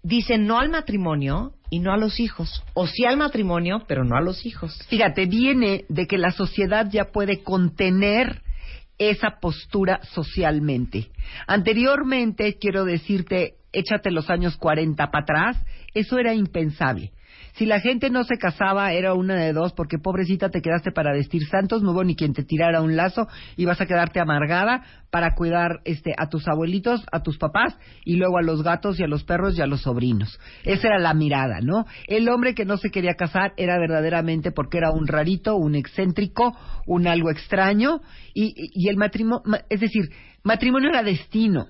dicen 0.02 0.46
no 0.46 0.58
al 0.58 0.70
matrimonio 0.70 1.52
y 1.68 1.80
no 1.80 1.92
a 1.92 1.96
los 1.96 2.20
hijos. 2.20 2.62
O 2.74 2.86
sí 2.86 3.04
al 3.04 3.16
matrimonio, 3.16 3.82
pero 3.86 4.04
no 4.04 4.16
a 4.16 4.20
los 4.20 4.46
hijos. 4.46 4.78
Fíjate, 4.88 5.26
viene 5.26 5.84
de 5.88 6.06
que 6.06 6.18
la 6.18 6.30
sociedad 6.30 6.88
ya 6.90 7.06
puede 7.06 7.42
contener 7.42 8.42
esa 9.00 9.40
postura 9.40 10.00
socialmente. 10.12 11.08
Anteriormente, 11.46 12.58
quiero 12.60 12.84
decirte, 12.84 13.54
échate 13.72 14.10
los 14.10 14.28
años 14.28 14.56
40 14.58 15.10
para 15.10 15.22
atrás, 15.22 15.56
eso 15.94 16.18
era 16.18 16.34
impensable. 16.34 17.10
Si 17.54 17.66
la 17.66 17.80
gente 17.80 18.10
no 18.10 18.24
se 18.24 18.36
casaba, 18.36 18.92
era 18.92 19.14
una 19.14 19.34
de 19.36 19.52
dos, 19.52 19.72
porque 19.72 19.98
pobrecita 19.98 20.50
te 20.50 20.62
quedaste 20.62 20.92
para 20.92 21.12
vestir 21.12 21.46
santos, 21.46 21.82
no 21.82 21.92
hubo 21.92 22.04
ni 22.04 22.14
quien 22.16 22.32
te 22.32 22.44
tirara 22.44 22.80
un 22.82 22.96
lazo 22.96 23.26
y 23.56 23.64
vas 23.64 23.80
a 23.80 23.86
quedarte 23.86 24.20
amargada 24.20 24.82
para 25.10 25.34
cuidar 25.34 25.80
este, 25.84 26.12
a 26.16 26.28
tus 26.28 26.46
abuelitos, 26.48 27.04
a 27.12 27.22
tus 27.22 27.38
papás 27.38 27.76
y 28.04 28.16
luego 28.16 28.38
a 28.38 28.42
los 28.42 28.62
gatos 28.62 28.98
y 29.00 29.02
a 29.02 29.08
los 29.08 29.24
perros 29.24 29.58
y 29.58 29.62
a 29.62 29.66
los 29.66 29.82
sobrinos. 29.82 30.38
Esa 30.64 30.88
era 30.88 30.98
la 30.98 31.14
mirada, 31.14 31.60
¿no? 31.60 31.84
El 32.06 32.28
hombre 32.28 32.54
que 32.54 32.64
no 32.64 32.76
se 32.76 32.90
quería 32.90 33.14
casar 33.14 33.52
era 33.56 33.78
verdaderamente 33.78 34.52
porque 34.52 34.78
era 34.78 34.90
un 34.92 35.06
rarito, 35.06 35.56
un 35.56 35.74
excéntrico, 35.74 36.56
un 36.86 37.06
algo 37.06 37.30
extraño 37.30 38.00
y, 38.34 38.54
y- 38.74 38.88
el 38.88 38.96
matrimonio, 38.96 39.42
es 39.68 39.80
decir, 39.80 40.10
matrimonio 40.42 40.90
era 40.90 41.02
destino. 41.02 41.66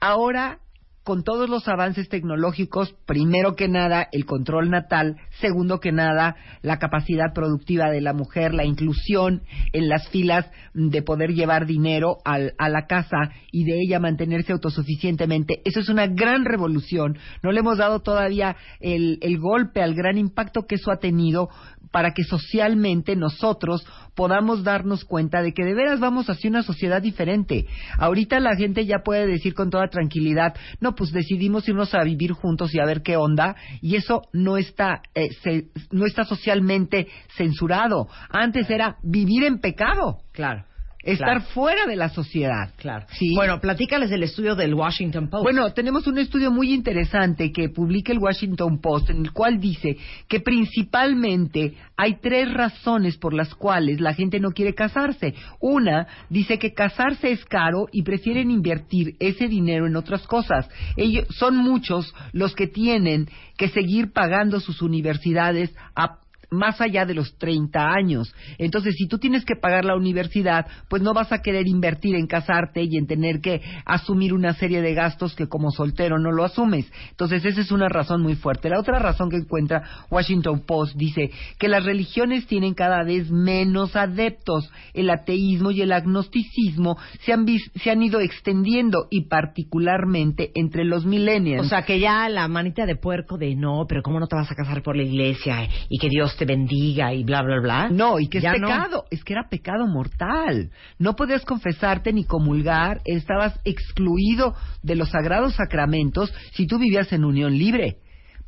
Ahora 0.00 0.58
con 1.04 1.24
todos 1.24 1.48
los 1.50 1.66
avances 1.68 2.08
tecnológicos, 2.08 2.94
primero 3.06 3.56
que 3.56 3.68
nada 3.68 4.08
el 4.12 4.24
control 4.24 4.70
natal, 4.70 5.16
segundo 5.40 5.80
que 5.80 5.90
nada 5.92 6.36
la 6.62 6.78
capacidad 6.78 7.32
productiva 7.34 7.90
de 7.90 8.00
la 8.00 8.12
mujer, 8.12 8.54
la 8.54 8.64
inclusión 8.64 9.42
en 9.72 9.88
las 9.88 10.08
filas 10.10 10.48
de 10.74 11.02
poder 11.02 11.30
llevar 11.34 11.66
dinero 11.66 12.18
al- 12.24 12.54
a 12.58 12.68
la 12.68 12.86
casa 12.86 13.32
y 13.50 13.64
de 13.64 13.80
ella 13.84 13.98
mantenerse 13.98 14.52
autosuficientemente. 14.52 15.60
Eso 15.64 15.80
es 15.80 15.88
una 15.88 16.06
gran 16.06 16.44
revolución. 16.44 17.18
No 17.42 17.50
le 17.52 17.60
hemos 17.60 17.78
dado 17.78 18.00
todavía 18.00 18.56
el, 18.80 19.18
el 19.22 19.38
golpe 19.38 19.82
al 19.82 19.94
gran 19.94 20.18
impacto 20.18 20.66
que 20.66 20.76
eso 20.76 20.92
ha 20.92 20.98
tenido 20.98 21.48
para 21.90 22.12
que 22.14 22.24
socialmente 22.24 23.16
nosotros 23.16 23.86
podamos 24.14 24.64
darnos 24.64 25.04
cuenta 25.04 25.42
de 25.42 25.52
que 25.52 25.64
de 25.64 25.74
veras 25.74 26.00
vamos 26.00 26.30
hacia 26.30 26.48
una 26.48 26.62
sociedad 26.62 27.02
diferente. 27.02 27.66
Ahorita 27.98 28.40
la 28.40 28.56
gente 28.56 28.86
ya 28.86 29.00
puede 29.04 29.26
decir 29.26 29.52
con 29.54 29.68
toda 29.68 29.88
tranquilidad, 29.88 30.54
no, 30.80 30.91
pues 30.94 31.10
decidimos 31.12 31.68
irnos 31.68 31.94
a 31.94 32.02
vivir 32.04 32.32
juntos 32.32 32.74
y 32.74 32.80
a 32.80 32.84
ver 32.84 33.02
qué 33.02 33.16
onda, 33.16 33.56
y 33.80 33.96
eso 33.96 34.22
no 34.32 34.56
está, 34.56 35.02
eh, 35.14 35.28
se- 35.42 35.66
no 35.90 36.06
está 36.06 36.24
socialmente 36.24 37.08
censurado. 37.36 38.08
Antes 38.30 38.68
era 38.70 38.96
vivir 39.02 39.44
en 39.44 39.58
pecado. 39.60 40.18
Claro. 40.32 40.64
Estar 41.02 41.28
Claro. 41.38 41.40
fuera 41.52 41.86
de 41.86 41.96
la 41.96 42.08
sociedad. 42.08 42.72
Claro. 42.76 43.06
Sí. 43.12 43.34
Bueno, 43.34 43.60
platícales 43.60 44.10
del 44.10 44.22
estudio 44.22 44.54
del 44.54 44.74
Washington 44.74 45.28
Post. 45.28 45.42
Bueno, 45.42 45.72
tenemos 45.72 46.06
un 46.06 46.18
estudio 46.18 46.50
muy 46.50 46.72
interesante 46.72 47.52
que 47.52 47.68
publica 47.68 48.12
el 48.12 48.18
Washington 48.18 48.80
Post 48.80 49.10
en 49.10 49.18
el 49.26 49.32
cual 49.32 49.60
dice 49.60 49.96
que 50.28 50.40
principalmente 50.40 51.74
hay 51.96 52.16
tres 52.20 52.52
razones 52.52 53.16
por 53.16 53.34
las 53.34 53.54
cuales 53.54 54.00
la 54.00 54.14
gente 54.14 54.40
no 54.40 54.50
quiere 54.50 54.74
casarse. 54.74 55.34
Una, 55.60 56.06
dice 56.28 56.58
que 56.58 56.72
casarse 56.74 57.30
es 57.32 57.44
caro 57.44 57.86
y 57.92 58.02
prefieren 58.02 58.50
invertir 58.50 59.14
ese 59.20 59.48
dinero 59.48 59.86
en 59.86 59.96
otras 59.96 60.26
cosas. 60.26 60.68
Ellos 60.96 61.26
son 61.30 61.56
muchos 61.56 62.14
los 62.32 62.54
que 62.54 62.66
tienen 62.66 63.28
que 63.56 63.68
seguir 63.68 64.12
pagando 64.12 64.60
sus 64.60 64.82
universidades 64.82 65.74
a 65.94 66.18
más 66.52 66.80
allá 66.80 67.04
de 67.04 67.14
los 67.14 67.36
30 67.38 67.92
años. 67.92 68.32
Entonces, 68.58 68.94
si 68.96 69.08
tú 69.08 69.18
tienes 69.18 69.44
que 69.44 69.56
pagar 69.56 69.84
la 69.84 69.96
universidad, 69.96 70.66
pues 70.88 71.02
no 71.02 71.14
vas 71.14 71.32
a 71.32 71.42
querer 71.42 71.66
invertir 71.66 72.14
en 72.14 72.26
casarte 72.26 72.82
y 72.82 72.96
en 72.96 73.06
tener 73.06 73.40
que 73.40 73.60
asumir 73.84 74.32
una 74.32 74.54
serie 74.54 74.82
de 74.82 74.94
gastos 74.94 75.34
que 75.34 75.48
como 75.48 75.70
soltero 75.70 76.18
no 76.18 76.30
lo 76.30 76.44
asumes. 76.44 76.90
Entonces, 77.10 77.44
esa 77.44 77.60
es 77.60 77.72
una 77.72 77.88
razón 77.88 78.22
muy 78.22 78.34
fuerte. 78.34 78.68
La 78.68 78.78
otra 78.78 78.98
razón 78.98 79.30
que 79.30 79.36
encuentra 79.36 79.82
Washington 80.10 80.62
Post 80.66 80.96
dice 80.96 81.30
que 81.58 81.68
las 81.68 81.84
religiones 81.84 82.46
tienen 82.46 82.74
cada 82.74 83.02
vez 83.02 83.30
menos 83.30 83.96
adeptos. 83.96 84.70
El 84.94 85.10
ateísmo 85.10 85.70
y 85.70 85.82
el 85.82 85.92
agnosticismo 85.92 86.96
se 87.24 87.32
han, 87.32 87.46
se 87.82 87.90
han 87.90 88.02
ido 88.02 88.20
extendiendo 88.20 89.06
y 89.10 89.28
particularmente 89.28 90.50
entre 90.54 90.84
los 90.84 91.06
millennials. 91.06 91.66
O 91.66 91.68
sea, 91.68 91.82
que 91.82 91.98
ya 91.98 92.28
la 92.28 92.48
manita 92.48 92.86
de 92.86 92.96
puerco 92.96 93.38
de 93.38 93.54
no, 93.54 93.86
pero 93.88 94.02
¿cómo 94.02 94.20
no 94.20 94.26
te 94.26 94.36
vas 94.36 94.50
a 94.50 94.54
casar 94.54 94.82
por 94.82 94.96
la 94.96 95.02
iglesia? 95.02 95.68
Y 95.88 95.98
que 95.98 96.08
Dios 96.08 96.36
te 96.36 96.41
bendiga 96.44 97.12
y 97.14 97.24
bla, 97.24 97.42
bla, 97.42 97.60
bla. 97.60 97.88
No, 97.88 98.18
y 98.18 98.28
que 98.28 98.38
es 98.38 98.44
Ya 98.44 98.52
no. 98.54 98.66
pecado, 98.66 99.04
es 99.10 99.24
que 99.24 99.32
era 99.32 99.48
pecado 99.48 99.86
mortal. 99.86 100.70
No 100.98 101.16
podías 101.16 101.44
confesarte 101.44 102.12
ni 102.12 102.24
comulgar, 102.24 103.00
estabas 103.04 103.58
excluido 103.64 104.54
de 104.82 104.96
los 104.96 105.10
sagrados 105.10 105.54
sacramentos 105.54 106.32
si 106.52 106.66
tú 106.66 106.78
vivías 106.78 107.12
en 107.12 107.24
unión 107.24 107.56
libre. 107.56 107.98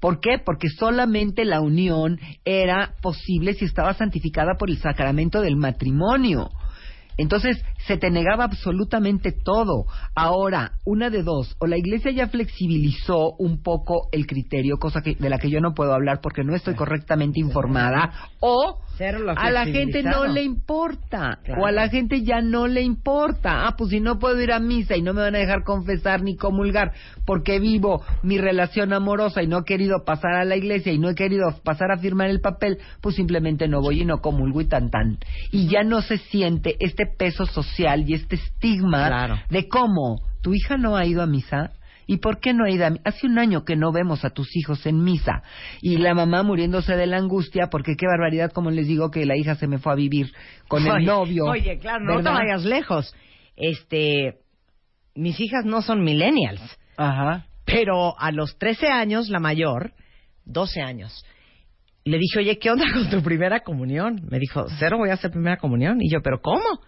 ¿Por 0.00 0.20
qué? 0.20 0.38
Porque 0.44 0.68
solamente 0.68 1.44
la 1.44 1.60
unión 1.60 2.18
era 2.44 2.94
posible 3.00 3.54
si 3.54 3.64
estaba 3.64 3.94
santificada 3.94 4.54
por 4.58 4.68
el 4.68 4.76
sacramento 4.78 5.40
del 5.40 5.56
matrimonio. 5.56 6.50
Entonces 7.16 7.62
se 7.86 7.96
te 7.96 8.10
negaba 8.10 8.44
absolutamente 8.44 9.32
todo. 9.32 9.86
Ahora, 10.14 10.72
una 10.84 11.10
de 11.10 11.22
dos, 11.22 11.56
o 11.58 11.66
la 11.66 11.76
iglesia 11.76 12.10
ya 12.10 12.28
flexibilizó 12.28 13.34
un 13.38 13.62
poco 13.62 14.08
el 14.12 14.26
criterio, 14.26 14.78
cosa 14.78 15.02
que, 15.02 15.14
de 15.14 15.28
la 15.28 15.38
que 15.38 15.50
yo 15.50 15.60
no 15.60 15.74
puedo 15.74 15.92
hablar 15.92 16.20
porque 16.22 16.44
no 16.44 16.54
estoy 16.54 16.74
correctamente 16.74 17.40
informada, 17.40 18.12
o 18.40 18.78
a 19.36 19.50
la 19.50 19.64
gente 19.66 20.02
no 20.02 20.26
le 20.26 20.42
importa, 20.42 21.38
Claro. 21.44 21.62
o 21.62 21.66
a 21.66 21.72
la 21.72 21.88
gente 21.88 22.22
ya 22.22 22.40
no 22.40 22.66
le 22.68 22.82
importa. 22.82 23.66
Ah, 23.66 23.74
pues 23.76 23.90
si 23.90 24.00
no 24.00 24.18
puedo 24.18 24.40
ir 24.40 24.52
a 24.52 24.60
misa 24.60 24.96
y 24.96 25.02
no 25.02 25.12
me 25.12 25.22
van 25.22 25.34
a 25.34 25.38
dejar 25.38 25.64
confesar 25.64 26.22
ni 26.22 26.36
comulgar 26.36 26.92
porque 27.26 27.58
vivo 27.58 28.02
mi 28.22 28.38
relación 28.38 28.92
amorosa 28.92 29.42
y 29.42 29.46
no 29.46 29.58
he 29.60 29.64
querido 29.64 30.04
pasar 30.04 30.34
a 30.34 30.44
la 30.44 30.56
iglesia 30.56 30.92
y 30.92 30.98
no 30.98 31.10
he 31.10 31.14
querido 31.14 31.46
pasar 31.64 31.90
a 31.90 31.98
firmar 31.98 32.30
el 32.30 32.40
papel, 32.40 32.78
pues 33.00 33.16
simplemente 33.16 33.68
no 33.68 33.80
voy 33.80 34.02
y 34.02 34.04
no 34.04 34.18
comulgo 34.20 34.60
y 34.60 34.66
tan 34.66 34.90
tan. 34.90 35.18
Y 35.50 35.68
ya 35.68 35.82
no 35.82 36.00
se 36.02 36.18
siente 36.18 36.76
este 36.80 37.03
peso 37.16 37.46
social 37.46 38.04
y 38.08 38.14
este 38.14 38.36
estigma 38.36 39.08
Claro. 39.08 39.40
de 39.50 39.68
cómo 39.68 40.16
tu 40.42 40.54
hija 40.54 40.76
no 40.76 40.96
ha 40.96 41.06
ido 41.06 41.22
a 41.22 41.26
misa. 41.26 41.72
¿Y 42.06 42.18
por 42.18 42.38
qué 42.38 42.52
no 42.52 42.64
ha 42.66 42.70
ido 42.70 42.84
a 42.84 42.90
misa? 42.90 43.02
Hace 43.06 43.26
un 43.26 43.38
año 43.38 43.64
que 43.64 43.76
no 43.76 43.90
vemos 43.90 44.26
a 44.26 44.30
tus 44.30 44.54
hijos 44.56 44.84
en 44.84 45.02
misa. 45.02 45.42
Y 45.80 45.96
la 45.96 46.12
mamá 46.14 46.42
muriéndose 46.42 46.96
de 46.96 47.06
la 47.06 47.16
angustia, 47.16 47.68
porque 47.70 47.96
qué 47.96 48.06
barbaridad, 48.06 48.52
como 48.52 48.70
les 48.70 48.86
digo, 48.86 49.10
que 49.10 49.24
la 49.24 49.36
hija 49.38 49.54
se 49.54 49.66
me 49.66 49.78
fue 49.78 49.92
a 49.92 49.96
vivir 49.96 50.30
con 50.68 50.86
el 50.86 51.04
novio. 51.06 51.46
Oye, 51.46 51.78
claro, 51.78 52.04
no 52.04 52.22
te 52.22 52.28
vayas 52.28 52.64
lejos. 52.64 53.14
Este, 53.56 54.40
mis 55.14 55.40
hijas 55.40 55.64
no 55.64 55.80
son 55.80 56.04
millennials, 56.04 56.60
Ajá. 56.98 57.46
pero 57.64 58.18
a 58.20 58.32
los 58.32 58.58
13 58.58 58.88
años, 58.88 59.28
la 59.30 59.38
mayor, 59.40 59.92
12 60.44 60.82
años, 60.82 61.24
le 62.04 62.18
dije, 62.18 62.40
oye, 62.40 62.58
¿qué 62.58 62.70
onda 62.70 62.84
con 62.92 63.08
tu 63.08 63.22
primera 63.22 63.60
comunión? 63.60 64.20
Me 64.30 64.38
dijo, 64.38 64.66
cero 64.78 64.98
voy 64.98 65.08
a 65.08 65.14
hacer 65.14 65.30
primera 65.30 65.56
comunión. 65.56 66.02
Y 66.02 66.10
yo, 66.10 66.20
¿pero 66.22 66.40
cómo? 66.42 66.80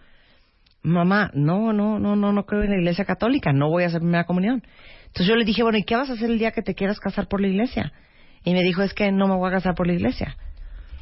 Mamá, 0.83 1.31
no, 1.33 1.73
no, 1.73 1.99
no, 1.99 2.15
no, 2.15 2.33
no 2.33 2.45
creo 2.45 2.63
en 2.63 2.71
la 2.71 2.77
iglesia 2.77 3.05
católica, 3.05 3.51
no 3.51 3.69
voy 3.69 3.83
a 3.83 3.87
hacer 3.87 3.99
primera 3.99 4.25
comunión. 4.25 4.63
Entonces 5.07 5.27
yo 5.27 5.35
le 5.35 5.45
dije, 5.45 5.63
bueno, 5.63 5.77
¿y 5.77 5.83
qué 5.83 5.95
vas 5.95 6.09
a 6.09 6.13
hacer 6.13 6.29
el 6.29 6.39
día 6.39 6.51
que 6.51 6.61
te 6.61 6.75
quieras 6.75 6.99
casar 6.99 7.27
por 7.27 7.41
la 7.41 7.47
iglesia? 7.47 7.91
Y 8.43 8.53
me 8.53 8.63
dijo, 8.63 8.81
es 8.83 8.93
que 8.93 9.11
no 9.11 9.27
me 9.27 9.35
voy 9.35 9.49
a 9.49 9.53
casar 9.53 9.75
por 9.75 9.87
la 9.87 9.93
iglesia. 9.93 10.37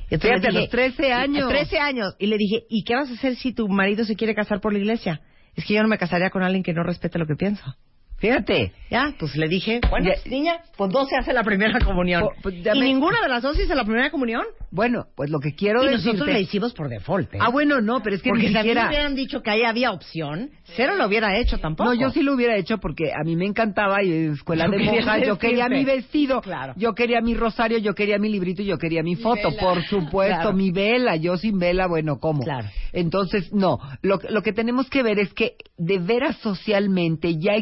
Y 0.09 0.15
entonces 0.15 0.41
Fíjate, 0.41 0.57
a 0.57 0.59
los 0.61 0.69
13 0.69 1.13
años. 1.13 1.49
13 1.49 1.79
años. 1.79 2.15
Y 2.19 2.27
le 2.27 2.37
dije, 2.37 2.63
¿y 2.69 2.83
qué 2.83 2.95
vas 2.95 3.09
a 3.09 3.13
hacer 3.13 3.35
si 3.35 3.53
tu 3.53 3.67
marido 3.67 4.05
se 4.05 4.15
quiere 4.15 4.33
casar 4.35 4.61
por 4.61 4.73
la 4.73 4.79
iglesia? 4.79 5.21
Es 5.55 5.65
que 5.65 5.73
yo 5.73 5.81
no 5.81 5.87
me 5.87 5.97
casaría 5.97 6.29
con 6.29 6.43
alguien 6.43 6.63
que 6.63 6.73
no 6.73 6.83
respete 6.83 7.17
lo 7.17 7.25
que 7.25 7.35
pienso. 7.35 7.63
Fíjate. 8.17 8.71
Ya, 8.89 9.13
pues 9.19 9.35
le 9.35 9.47
dije, 9.49 9.81
bueno, 9.89 10.09
Ya- 10.09 10.29
niña, 10.29 10.57
pues 10.77 10.91
dos 10.91 11.09
se 11.09 11.17
hace 11.17 11.33
la 11.33 11.43
primera 11.43 11.79
comunión. 11.85 12.21
Po- 12.23 12.33
pues 12.43 12.55
¿Y 12.55 12.79
ninguna 12.79 13.21
de 13.21 13.27
las 13.27 13.41
dos 13.43 13.59
hice 13.59 13.75
la 13.75 13.83
primera 13.83 14.09
comunión? 14.09 14.43
Bueno, 14.71 15.05
pues 15.15 15.29
lo 15.29 15.39
que 15.39 15.53
quiero 15.55 15.83
y 15.83 15.87
decirte... 15.87 16.13
nosotros 16.13 16.33
le 16.35 16.41
hicimos 16.41 16.73
por 16.73 16.87
default. 16.89 17.33
¿eh? 17.33 17.37
Ah, 17.41 17.49
bueno, 17.49 17.81
no, 17.81 18.01
pero 18.03 18.15
es 18.15 18.21
que 18.21 18.29
Porque 18.29 18.43
ni 18.43 18.49
si 18.49 18.55
siquiera... 18.55 18.87
hubieran 18.87 19.15
dicho 19.15 19.41
que 19.41 19.49
ahí 19.49 19.63
había 19.63 19.91
opción, 19.91 20.51
cero 20.75 20.95
lo 20.95 21.07
hubiera 21.07 21.37
hecho 21.37 21.57
tampoco. 21.57 21.93
No, 21.93 21.99
yo 21.99 22.09
sí 22.11 22.21
lo 22.21 22.33
hubiera 22.35 22.55
hecho 22.57 22.77
porque 22.77 23.11
a 23.11 23.23
mí 23.23 23.35
me 23.35 23.45
encantaba 23.45 24.03
y 24.03 24.11
en 24.13 24.33
escuela 24.33 24.65
Yo 24.65 24.71
de 24.71 24.79
monjas 24.83 25.21
yo 25.25 25.37
quería 25.37 25.67
mi 25.67 25.83
vestido, 25.83 26.41
Claro. 26.41 26.73
yo 26.77 26.93
quería 26.93 27.21
mi 27.21 27.33
rosario, 27.35 27.79
yo 27.79 27.93
quería 27.95 28.17
mi 28.19 28.29
librito 28.29 28.61
y 28.61 28.65
yo 28.65 28.77
quería 28.77 29.01
mi 29.03 29.15
foto, 29.15 29.55
por 29.59 29.83
supuesto, 29.83 30.35
Claro. 30.41 30.53
mi 30.53 30.71
vela, 30.71 31.15
yo 31.15 31.37
sin 31.37 31.57
vela, 31.59 31.87
bueno, 31.87 32.19
¿cómo? 32.19 32.43
Claro. 32.43 32.67
Entonces, 32.93 33.51
no, 33.51 33.79
lo, 34.03 34.19
lo 34.29 34.41
que 34.41 34.53
tenemos 34.53 34.89
que 34.89 35.03
ver 35.03 35.19
es 35.19 35.33
que 35.33 35.55
de 35.77 35.97
veras 35.99 36.37
socialmente 36.37 37.37
ya 37.39 37.53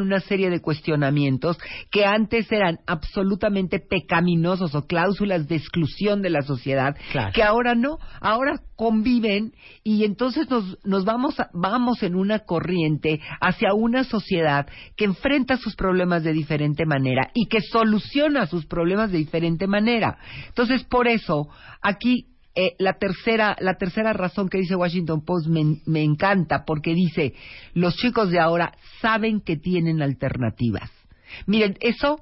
una 0.00 0.20
serie 0.20 0.50
de 0.50 0.60
cuestionamientos 0.60 1.58
que 1.90 2.04
antes 2.04 2.50
eran 2.52 2.78
absolutamente 2.86 3.78
pecaminosos 3.80 4.74
o 4.74 4.86
cláusulas 4.86 5.48
de 5.48 5.56
exclusión 5.56 6.22
de 6.22 6.30
la 6.30 6.42
sociedad, 6.42 6.96
Claro. 7.12 7.32
que 7.32 7.42
ahora 7.42 7.74
no, 7.74 7.98
ahora 8.20 8.60
conviven 8.76 9.52
y 9.82 10.04
entonces 10.04 10.48
nos, 10.50 10.78
nos 10.84 11.04
vamos, 11.04 11.38
a- 11.40 11.48
vamos 11.52 12.02
en 12.02 12.14
una 12.16 12.40
corriente 12.40 13.20
hacia 13.40 13.74
una 13.74 14.04
sociedad 14.04 14.66
que 14.96 15.04
enfrenta 15.04 15.56
sus 15.56 15.76
problemas 15.76 16.22
de 16.24 16.32
diferente 16.32 16.84
manera 16.86 17.30
y 17.34 17.46
que 17.46 17.60
soluciona 17.60 18.46
sus 18.46 18.66
problemas 18.66 19.10
de 19.12 19.18
diferente 19.18 19.66
manera. 19.66 20.18
Entonces, 20.48 20.84
por 20.84 21.06
eso, 21.08 21.48
aquí 21.82 22.26
eh, 22.56 22.74
la 22.78 22.94
tercera 22.98 23.56
la 23.60 23.74
tercera 23.74 24.12
razón 24.12 24.48
que 24.48 24.58
dice 24.58 24.76
Washington 24.76 25.24
Post 25.24 25.48
me, 25.48 25.78
me 25.86 26.02
encanta 26.02 26.64
porque 26.64 26.94
dice 26.94 27.34
los 27.72 27.96
chicos 27.96 28.30
de 28.30 28.38
ahora 28.40 28.72
saben 29.00 29.40
que 29.40 29.56
tienen 29.56 30.02
alternativas. 30.02 30.90
Miren, 31.46 31.76
eso 31.80 32.20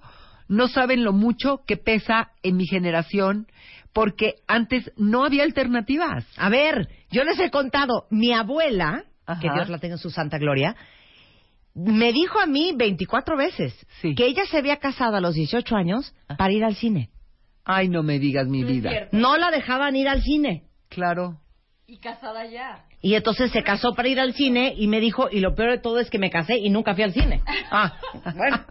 no 0.48 0.68
saben 0.68 1.04
lo 1.04 1.12
mucho 1.12 1.62
que 1.66 1.76
pesa 1.76 2.30
en 2.42 2.56
mi 2.56 2.66
generación 2.66 3.46
porque 3.92 4.36
antes 4.46 4.90
no 4.96 5.24
había 5.24 5.42
alternativas. 5.44 6.24
A 6.36 6.48
ver, 6.48 6.88
yo 7.10 7.24
les 7.24 7.38
he 7.38 7.50
contado, 7.50 8.06
mi 8.10 8.32
abuela, 8.32 9.04
Ajá. 9.26 9.40
que 9.40 9.50
Dios 9.50 9.68
la 9.68 9.78
tenga 9.78 9.96
en 9.96 9.98
su 9.98 10.08
santa 10.10 10.38
gloria, 10.38 10.74
me 11.74 12.12
dijo 12.12 12.38
a 12.40 12.46
mí 12.46 12.72
24 12.76 13.36
veces 13.36 13.74
Sí. 14.00 14.14
que 14.14 14.26
ella 14.26 14.44
se 14.50 14.58
había 14.58 14.76
casado 14.78 15.16
a 15.16 15.20
los 15.20 15.34
18 15.34 15.74
años 15.76 16.14
para 16.38 16.52
ir 16.52 16.64
al 16.64 16.74
cine. 16.76 17.10
Ay, 17.64 17.88
no 17.88 18.02
me 18.02 18.18
digas 18.18 18.48
mi 18.48 18.64
vida. 18.64 18.90
No 19.12 19.36
la 19.36 19.50
dejaban 19.50 19.94
ir 19.96 20.08
al 20.08 20.22
cine. 20.22 20.64
Claro. 20.88 21.38
Y 21.86 21.98
casada 21.98 22.46
ya. 22.46 22.84
Y 23.00 23.14
entonces 23.14 23.50
se 23.50 23.62
casó 23.62 23.94
para 23.94 24.08
ir 24.08 24.18
al 24.20 24.32
cine 24.34 24.74
y 24.76 24.86
me 24.86 25.00
dijo, 25.00 25.28
y 25.30 25.40
lo 25.40 25.54
peor 25.54 25.70
de 25.72 25.78
todo 25.78 25.98
es 26.00 26.08
que 26.10 26.18
me 26.18 26.30
casé 26.30 26.56
y 26.58 26.70
nunca 26.70 26.94
fui 26.94 27.04
al 27.04 27.12
cine. 27.12 27.42
Ah, 27.70 27.94
Bueno, 28.36 28.64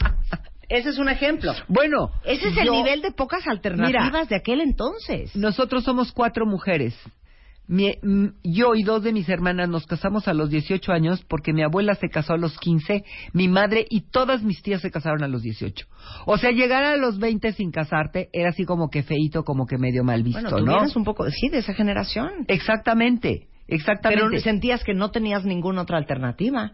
ese 0.70 0.90
es 0.90 0.98
un 0.98 1.10
ejemplo. 1.10 1.54
bueno, 1.68 2.12
Ese 2.24 2.50
es 2.50 2.58
el 2.58 2.66
yo- 2.66 2.72
nivel 2.74 3.02
de 3.02 3.12
pocas 3.12 3.46
alternativas 3.48 4.06
Mira, 4.12 4.26
de 4.26 4.36
aquel 4.36 4.62
entonces. 4.62 5.36
Nosotros 5.36 5.84
somos 5.84 6.12
cuatro 6.12 6.46
mujeres. 6.46 6.96
Mi- 7.68 7.96
m- 8.04 8.34
yo 8.44 8.76
y 8.76 8.84
dos 8.84 9.04
de 9.04 9.14
mis 9.14 9.30
hermanas 9.30 9.70
nos 9.70 9.86
casamos 9.88 10.28
a 10.28 10.34
los 10.34 10.50
18 10.50 10.92
años 10.92 11.24
porque 11.28 11.54
mi 11.54 11.64
abuela 11.64 11.96
se 11.96 12.10
casó 12.10 12.34
a 12.34 12.38
los 12.38 12.58
15, 12.60 13.04
mi 13.34 13.48
madre 13.48 13.86
y 13.90 14.02
todas 14.12 14.44
mis 14.44 14.62
tías 14.62 14.82
se 14.82 14.92
casaron 14.92 15.24
a 15.24 15.28
los 15.28 15.42
18. 15.42 15.86
O 16.26 16.38
sea, 16.38 16.52
llegar 16.52 16.84
a 16.84 16.98
los 16.98 17.18
20 17.20 17.54
sin 17.54 17.72
casarte 17.72 18.30
era 18.34 18.50
así 18.50 18.66
como 18.66 18.90
que 18.90 19.04
feito, 19.04 19.44
como 19.44 19.66
que 19.66 19.78
medio 19.78 20.04
mal 20.04 20.24
visto, 20.24 20.42
bueno, 20.42 20.58
tú 20.58 20.66
¿no? 20.66 20.82
un 20.96 21.04
poco, 21.06 21.30
sí, 21.30 21.50
de 21.50 21.60
esa 21.60 21.74
generación. 21.74 22.32
Exactamente, 22.48 23.48
exactamente. 23.68 24.26
Pero 24.30 24.42
sentías 24.42 24.84
que 24.84 24.94
no 24.94 25.12
tenías 25.12 25.46
ninguna 25.46 25.84
otra 25.84 25.98
alternativa. 25.98 26.74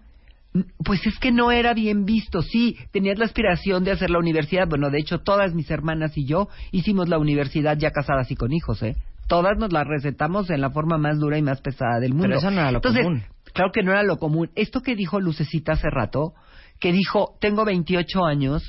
Pues 0.84 1.06
es 1.06 1.20
que 1.20 1.32
no 1.32 1.52
era 1.52 1.74
bien 1.76 2.06
visto, 2.06 2.42
sí, 2.42 2.78
tenías 2.92 3.20
la 3.20 3.26
aspiración 3.26 3.84
de 3.84 3.92
hacer 3.92 4.10
la 4.10 4.18
universidad, 4.18 4.68
bueno, 4.68 4.90
de 4.90 4.98
hecho 4.98 5.20
todas 5.20 5.54
mis 5.54 5.70
hermanas 5.70 6.18
y 6.18 6.26
yo 6.26 6.48
hicimos 6.72 7.10
la 7.10 7.20
universidad 7.20 7.78
ya 7.78 7.92
casadas 7.92 8.32
y 8.32 8.36
con 8.36 8.52
hijos, 8.52 8.82
¿eh? 8.82 8.96
Todas 9.28 9.58
nos 9.58 9.72
la 9.74 9.84
recetamos 9.84 10.50
en 10.50 10.62
la 10.62 10.70
forma 10.72 10.98
más 10.98 11.20
dura 11.20 11.38
y 11.38 11.42
más 11.42 11.62
pesada 11.62 12.00
del 12.00 12.12
mundo. 12.14 12.28
Pero 12.28 12.38
eso 12.40 12.52
no 12.52 12.62
era 12.62 12.72
lo 12.72 12.78
Entonces, 12.78 13.04
común. 13.04 13.24
Claro 13.54 13.72
que 13.74 13.84
no 13.84 13.92
era 13.92 14.04
lo 14.04 14.18
común. 14.18 14.50
Esto 14.56 14.82
que 14.82 14.96
dijo 14.96 15.20
Lucecita 15.20 15.74
hace 15.74 15.90
rato, 15.90 16.34
que 16.80 16.92
dijo, 16.92 17.36
tengo 17.42 17.66
28 17.66 18.24
años 18.26 18.64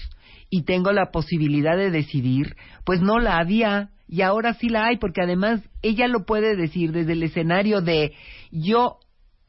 y 0.51 0.62
tengo 0.62 0.92
la 0.92 1.11
posibilidad 1.11 1.77
de 1.77 1.90
decidir, 1.90 2.57
pues 2.85 3.01
no 3.03 3.18
la 3.18 3.38
había 3.38 3.90
y 4.09 4.23
ahora 4.23 4.55
sí 4.55 4.68
la 4.71 4.87
hay, 4.87 4.97
porque 4.97 5.21
además 5.23 5.61
ella 5.83 6.09
lo 6.09 6.25
puede 6.25 6.57
decir 6.57 6.92
desde 6.92 7.12
el 7.12 7.23
escenario 7.23 7.83
de 7.83 8.14
yo 8.51 8.97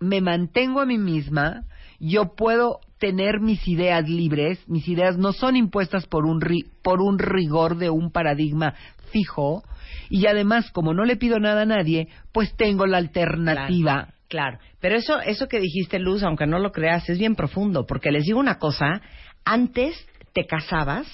me 0.02 0.20
mantengo 0.20 0.82
a 0.82 0.86
mí 0.86 0.98
misma, 0.98 1.64
yo 2.00 2.36
puedo 2.36 2.80
tener 3.00 3.40
mis 3.40 3.66
ideas 3.66 4.08
libres, 4.10 4.60
mis 4.68 4.86
ideas 4.90 5.18
no 5.18 5.32
son 5.32 5.56
impuestas 5.56 6.06
por 6.06 6.26
un, 6.26 6.42
ri- 6.42 6.68
por 6.84 7.02
un 7.02 7.18
rigor 7.18 7.78
de 7.78 7.90
un 7.90 8.12
paradigma 8.12 8.74
fijo, 9.12 9.64
y 10.10 10.26
además, 10.28 10.72
como 10.72 10.94
no 10.94 11.06
le 11.06 11.18
pido 11.18 11.40
nada 11.40 11.64
a 11.64 11.66
nadie, 11.66 12.08
pues 12.32 12.56
tengo 12.56 12.86
la 12.86 12.98
alternativa. 12.98 14.14
Claro, 14.28 14.60
pero 14.80 14.96
eso, 14.96 15.20
eso 15.22 15.48
que 15.48 15.60
dijiste, 15.60 16.00
Luz, 16.00 16.24
aunque 16.24 16.46
no 16.46 16.60
lo 16.60 16.72
creas, 16.72 17.10
es 17.10 17.18
bien 17.18 17.36
profundo, 17.36 17.86
porque 17.86 18.12
les 18.12 18.26
digo 18.26 18.40
una 18.40 18.60
cosa, 18.60 19.02
antes 19.44 19.96
te 20.34 20.46
casabas 20.46 21.08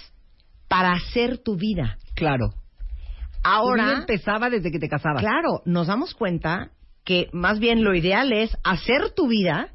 para 0.68 0.92
hacer 0.92 1.38
tu 1.38 1.56
vida. 1.56 1.98
Claro. 2.16 2.50
Tu 2.50 2.54
vida 2.54 3.42
Ahora, 3.44 3.92
empezaba 3.94 4.50
desde 4.50 4.72
que 4.72 4.80
te 4.80 4.90
casabas. 4.90 5.22
claro, 5.22 5.62
nos 5.66 5.88
damos 5.88 6.14
cuenta 6.14 6.72
que 7.04 7.30
más 7.32 7.60
bien 7.60 7.84
lo 7.84 7.94
ideal 7.96 8.34
es 8.34 8.58
hacer 8.64 9.12
tu 9.16 9.28
vida 9.28 9.70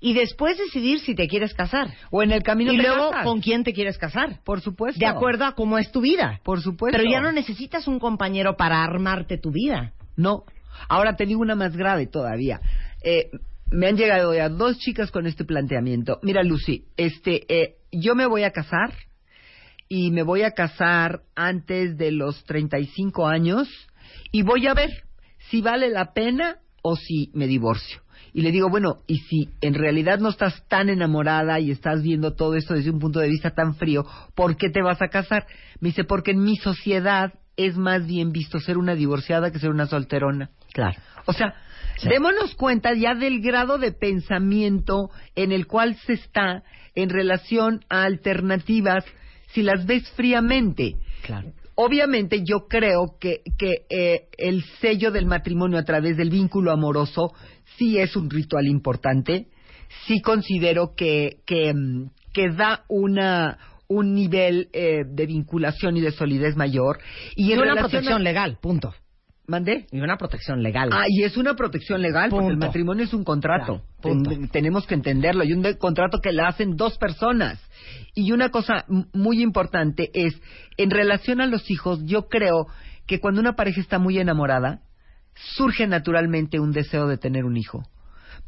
y 0.00 0.14
después 0.14 0.56
decidir 0.56 1.00
si 1.00 1.14
te 1.14 1.28
quieres 1.28 1.54
casar. 1.54 1.94
O 2.10 2.22
en 2.22 2.32
el 2.32 2.42
camino 2.42 2.72
y 2.72 2.76
te 2.78 2.82
luego 2.82 3.10
casas. 3.10 3.24
con 3.24 3.40
quién 3.40 3.64
te 3.64 3.72
quieres 3.72 3.98
casar. 3.98 4.40
Por 4.44 4.60
supuesto. 4.60 4.98
De 4.98 5.06
acuerdo 5.06 5.44
a 5.44 5.54
cómo 5.54 5.78
es 5.78 5.92
tu 5.92 6.00
vida. 6.00 6.40
Por 6.42 6.62
supuesto. 6.62 6.96
Pero 6.98 7.10
ya 7.10 7.20
no 7.20 7.30
necesitas 7.32 7.86
un 7.86 7.98
compañero 7.98 8.56
para 8.56 8.82
armarte 8.82 9.38
tu 9.38 9.50
vida. 9.50 9.92
No. 10.16 10.44
Ahora 10.88 11.16
te 11.16 11.26
digo 11.26 11.40
una 11.40 11.54
más 11.54 11.76
grave 11.76 12.06
todavía. 12.06 12.60
Eh, 13.02 13.30
me 13.70 13.88
han 13.88 13.96
llegado 13.96 14.34
ya 14.34 14.48
dos 14.48 14.78
chicas 14.78 15.10
con 15.10 15.26
este 15.26 15.44
planteamiento. 15.44 16.18
Mira, 16.22 16.42
Lucy, 16.42 16.86
este, 16.96 17.44
eh, 17.48 17.76
yo 17.92 18.14
me 18.14 18.26
voy 18.26 18.44
a 18.44 18.50
casar 18.50 18.94
y 19.88 20.10
me 20.10 20.22
voy 20.22 20.42
a 20.42 20.52
casar 20.52 21.22
antes 21.34 21.96
de 21.96 22.10
los 22.10 22.44
35 22.44 23.26
años 23.26 23.68
y 24.32 24.42
voy 24.42 24.66
a 24.66 24.74
ver 24.74 24.90
si 25.50 25.60
vale 25.60 25.90
la 25.90 26.12
pena 26.12 26.58
o 26.82 26.96
si 26.96 27.30
me 27.34 27.46
divorcio. 27.46 28.00
Y 28.32 28.42
le 28.42 28.52
digo, 28.52 28.68
bueno, 28.68 28.98
y 29.06 29.18
si 29.18 29.48
en 29.60 29.74
realidad 29.74 30.18
no 30.18 30.28
estás 30.28 30.66
tan 30.68 30.88
enamorada 30.88 31.58
y 31.60 31.70
estás 31.70 32.02
viendo 32.02 32.34
todo 32.34 32.54
esto 32.54 32.74
desde 32.74 32.90
un 32.90 32.98
punto 32.98 33.18
de 33.20 33.28
vista 33.28 33.50
tan 33.50 33.74
frío, 33.74 34.06
¿por 34.34 34.56
qué 34.56 34.70
te 34.70 34.82
vas 34.82 35.02
a 35.02 35.08
casar? 35.08 35.46
Me 35.80 35.88
dice, 35.88 36.04
porque 36.04 36.30
en 36.32 36.42
mi 36.42 36.56
sociedad 36.56 37.32
es 37.56 37.76
más 37.76 38.06
bien 38.06 38.32
visto 38.32 38.58
ser 38.60 38.78
una 38.78 38.94
divorciada 38.94 39.50
que 39.50 39.58
ser 39.58 39.70
una 39.70 39.86
solterona. 39.86 40.50
Claro. 40.72 40.98
O 41.26 41.32
sea, 41.32 41.54
démonos 42.08 42.54
cuenta 42.54 42.94
ya 42.94 43.14
del 43.14 43.40
grado 43.40 43.78
de 43.78 43.92
pensamiento 43.92 45.10
en 45.34 45.52
el 45.52 45.66
cual 45.66 45.96
se 46.06 46.14
está 46.14 46.62
en 46.94 47.10
relación 47.10 47.84
a 47.88 48.04
alternativas 48.04 49.04
si 49.48 49.62
las 49.62 49.84
ves 49.86 50.08
fríamente. 50.12 50.96
Claro. 51.22 51.52
Obviamente 51.74 52.42
yo 52.44 52.66
creo 52.68 53.16
que, 53.18 53.42
que 53.58 53.86
eh, 53.88 54.28
el 54.36 54.62
sello 54.80 55.10
del 55.10 55.26
matrimonio 55.26 55.78
a 55.78 55.84
través 55.84 56.16
del 56.16 56.30
vínculo 56.30 56.72
amoroso 56.72 57.32
sí 57.80 57.98
es 57.98 58.14
un 58.14 58.28
ritual 58.30 58.66
importante, 58.66 59.46
sí 60.06 60.20
considero 60.20 60.94
que, 60.94 61.38
que, 61.46 61.72
mm, 61.74 62.10
que 62.32 62.50
da 62.50 62.84
una 62.88 63.58
un 63.88 64.14
nivel 64.14 64.68
eh, 64.72 65.02
de 65.04 65.26
vinculación 65.26 65.96
y 65.96 66.00
de 66.00 66.12
solidez 66.12 66.54
mayor 66.54 67.00
y, 67.34 67.46
Y 67.48 67.52
en 67.54 67.58
una 67.60 67.72
a- 67.72 67.76
protección 67.76 68.22
legal, 68.22 68.58
punto. 68.62 68.94
¿Mandé? 69.48 69.86
Y 69.90 69.98
una 69.98 70.16
protección 70.16 70.62
legal. 70.62 70.90
Ah, 70.92 71.06
y 71.08 71.24
es 71.24 71.36
una 71.36 71.56
protección 71.56 72.00
legal 72.00 72.30
porque 72.30 72.46
el 72.50 72.56
matrimonio 72.56 73.02
es 73.04 73.12
un 73.12 73.24
contrato. 73.24 73.82
Claro, 73.82 73.82
punto. 74.00 74.30
Ten- 74.30 74.48
tenemos 74.48 74.86
que 74.86 74.94
entenderlo. 74.94 75.42
Y 75.42 75.52
un 75.54 75.64
contrato 75.74 76.20
que 76.20 76.30
le 76.30 76.42
hacen 76.42 76.76
dos 76.76 76.96
personas. 76.98 77.60
Y 78.14 78.30
una 78.30 78.50
cosa 78.50 78.84
muy 79.12 79.42
importante 79.42 80.10
es, 80.14 80.40
en 80.76 80.90
relación 80.92 81.40
a 81.40 81.46
los 81.48 81.68
hijos, 81.68 81.98
yo 82.04 82.28
creo 82.28 82.68
que 83.08 83.18
cuando 83.18 83.40
una 83.40 83.56
pareja 83.56 83.80
está 83.80 83.98
muy 83.98 84.20
enamorada, 84.20 84.82
surge 85.34 85.86
naturalmente 85.86 86.60
un 86.60 86.72
deseo 86.72 87.06
de 87.06 87.18
tener 87.18 87.44
un 87.44 87.56
hijo. 87.56 87.82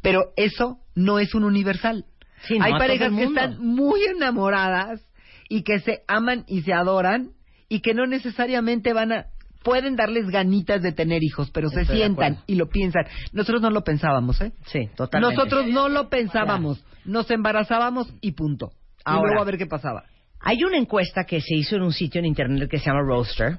Pero 0.01 0.33
eso 0.35 0.79
no 0.95 1.19
es 1.19 1.33
un 1.33 1.43
universal. 1.43 2.05
Sí, 2.47 2.59
no 2.59 2.65
Hay 2.65 2.73
parejas 2.73 3.11
que 3.11 3.23
están 3.23 3.57
muy 3.59 4.03
enamoradas 4.03 5.01
y 5.49 5.63
que 5.63 5.79
se 5.79 6.03
aman 6.07 6.43
y 6.47 6.61
se 6.61 6.73
adoran 6.73 7.31
y 7.69 7.79
que 7.79 7.93
no 7.93 8.05
necesariamente 8.05 8.93
van 8.93 9.11
a 9.13 9.25
pueden 9.63 9.95
darles 9.95 10.27
ganitas 10.29 10.81
de 10.81 10.91
tener 10.91 11.23
hijos, 11.23 11.49
pero 11.51 11.69
se 11.69 11.81
Estoy 11.81 11.97
sientan 11.97 12.39
y 12.45 12.55
lo 12.55 12.67
piensan. 12.67 13.05
Nosotros 13.31 13.61
no 13.61 13.69
lo 13.69 13.83
pensábamos, 13.83 14.39
¿eh? 14.41 14.51
Sí, 14.65 14.89
totalmente. 14.95 15.35
Nosotros 15.35 15.67
no 15.67 15.89
lo 15.89 16.09
pensábamos. 16.09 16.83
Nos 17.05 17.31
embarazábamos 17.31 18.13
y 18.21 18.33
punto. 18.33 18.71
y 18.97 19.01
Ahora. 19.05 19.27
luego 19.27 19.41
a 19.41 19.45
ver 19.45 19.57
qué 19.57 19.65
pasaba. 19.65 20.03
Hay 20.41 20.63
una 20.65 20.77
encuesta 20.77 21.23
que 21.23 21.39
se 21.39 21.55
hizo 21.55 21.77
en 21.77 21.83
un 21.83 21.93
sitio 21.93 22.19
en 22.19 22.25
internet 22.25 22.69
que 22.69 22.77
se 22.77 22.85
llama 22.87 23.01
Roaster 23.01 23.57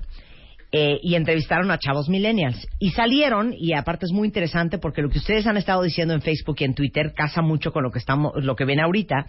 eh, 0.77 0.99
y 1.05 1.15
entrevistaron 1.15 1.71
a 1.71 1.79
chavos 1.79 2.09
millennials 2.09 2.67
y 2.81 2.91
salieron 2.91 3.55
y 3.57 3.75
aparte 3.75 4.07
es 4.07 4.13
muy 4.13 4.27
interesante 4.27 4.79
porque 4.79 5.03
lo 5.03 5.09
que 5.09 5.19
ustedes 5.19 5.47
han 5.47 5.57
estado 5.57 5.83
diciendo 5.83 6.15
en 6.15 6.21
Facebook 6.21 6.57
y 6.59 6.65
en 6.65 6.75
Twitter 6.75 7.13
casa 7.15 7.43
mucho 7.43 7.71
con 7.73 7.85
lo 7.85 7.93
que 7.93 8.01
estamos 8.01 8.33
lo 8.43 8.57
que 8.57 8.65
ven 8.65 8.81
ahorita. 8.81 9.27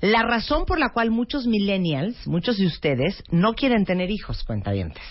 La 0.00 0.22
razón 0.22 0.64
por 0.64 0.78
la 0.78 0.90
cual 0.90 1.10
muchos 1.10 1.46
millennials, 1.46 2.26
muchos 2.26 2.56
de 2.56 2.66
ustedes 2.66 3.22
no 3.30 3.52
quieren 3.54 3.84
tener 3.84 4.10
hijos, 4.10 4.44
cuentavientes. 4.44 5.02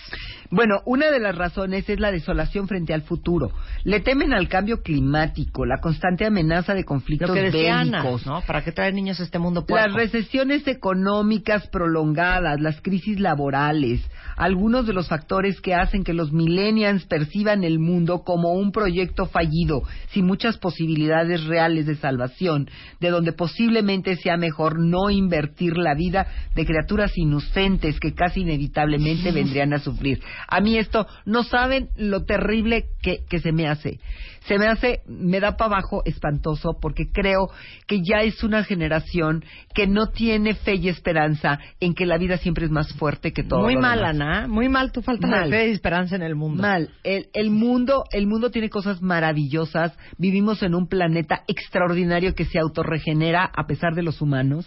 Bueno, 0.50 0.80
una 0.86 1.10
de 1.10 1.20
las 1.20 1.36
razones 1.36 1.88
es 1.90 2.00
la 2.00 2.10
desolación 2.10 2.66
frente 2.66 2.94
al 2.94 3.02
futuro. 3.02 3.52
Le 3.84 4.00
temen 4.00 4.32
al 4.32 4.48
cambio 4.48 4.82
climático, 4.82 5.66
la 5.66 5.78
constante 5.78 6.24
amenaza 6.24 6.74
de 6.74 6.84
conflictos 6.84 7.28
Lo 7.28 7.34
que 7.34 7.42
decía 7.42 7.80
Ana, 7.80 8.02
bélicos, 8.02 8.26
¿no? 8.26 8.40
¿Para 8.40 8.64
qué 8.64 8.72
traer 8.72 8.94
niños 8.94 9.20
a 9.20 9.24
este 9.24 9.38
mundo 9.38 9.60
Las 9.60 9.68
puerco? 9.68 9.96
recesiones 9.98 10.66
económicas 10.66 11.68
prolongadas, 11.68 12.58
las 12.60 12.80
crisis 12.80 13.20
laborales, 13.20 14.00
algunos 14.38 14.86
de 14.86 14.92
los 14.92 15.08
factores 15.08 15.60
que 15.60 15.74
hacen 15.74 16.04
que 16.04 16.14
los 16.14 16.32
millennials 16.32 17.04
perciban 17.06 17.64
el 17.64 17.80
mundo 17.80 18.22
como 18.22 18.52
un 18.52 18.70
proyecto 18.70 19.26
fallido, 19.26 19.82
sin 20.10 20.26
muchas 20.26 20.58
posibilidades 20.58 21.44
reales 21.44 21.86
de 21.86 21.96
salvación, 21.96 22.70
de 23.00 23.10
donde 23.10 23.32
posiblemente 23.32 24.14
sea 24.14 24.36
mejor 24.36 24.78
no 24.78 25.10
invertir 25.10 25.76
la 25.76 25.94
vida 25.94 26.28
de 26.54 26.64
criaturas 26.64 27.10
inocentes 27.16 27.98
que 27.98 28.14
casi 28.14 28.42
inevitablemente 28.42 29.32
vendrían 29.32 29.72
a 29.74 29.80
sufrir. 29.80 30.22
A 30.46 30.60
mí 30.60 30.78
esto, 30.78 31.08
no 31.26 31.42
saben 31.42 31.88
lo 31.96 32.24
terrible 32.24 32.84
que, 33.02 33.24
que 33.28 33.40
se 33.40 33.50
me 33.50 33.66
hace. 33.66 33.98
Se 34.46 34.56
me 34.56 34.66
hace, 34.66 35.02
me 35.06 35.40
da 35.40 35.56
para 35.56 35.76
abajo 35.76 36.02
espantoso 36.04 36.78
porque 36.80 37.10
creo 37.12 37.50
que 37.86 38.00
ya 38.02 38.22
es 38.22 38.42
una 38.42 38.64
generación 38.64 39.44
que 39.74 39.86
no 39.86 40.06
tiene 40.06 40.54
fe 40.54 40.76
y 40.76 40.88
esperanza 40.88 41.58
en 41.80 41.92
que 41.92 42.06
la 42.06 42.18
vida 42.18 42.38
siempre 42.38 42.64
es 42.64 42.70
más 42.70 42.94
fuerte 42.94 43.32
que 43.32 43.42
todo. 43.42 43.62
muy 43.62 43.74
lo 43.74 43.80
mal, 43.80 43.98
demás. 43.98 44.14
Ana. 44.28 44.46
Muy 44.48 44.68
mal 44.68 44.92
tu 44.92 45.02
falta 45.02 45.26
Mal. 45.26 45.50
de 45.50 45.56
fe 45.56 45.68
y 45.68 45.72
esperanza 45.72 46.16
en 46.16 46.22
el 46.22 46.34
mundo. 46.34 46.62
Mal. 46.62 46.90
El, 47.02 47.28
el 47.32 47.50
mundo, 47.50 48.04
el 48.12 48.26
mundo 48.26 48.50
tiene 48.50 48.68
cosas 48.68 49.02
maravillosas. 49.02 49.96
Vivimos 50.18 50.62
en 50.62 50.74
un 50.74 50.88
planeta 50.88 51.42
extraordinario 51.46 52.34
que 52.34 52.44
se 52.44 52.58
autorregenera 52.58 53.44
a 53.44 53.66
pesar 53.66 53.94
de 53.94 54.02
los 54.02 54.20
humanos 54.20 54.66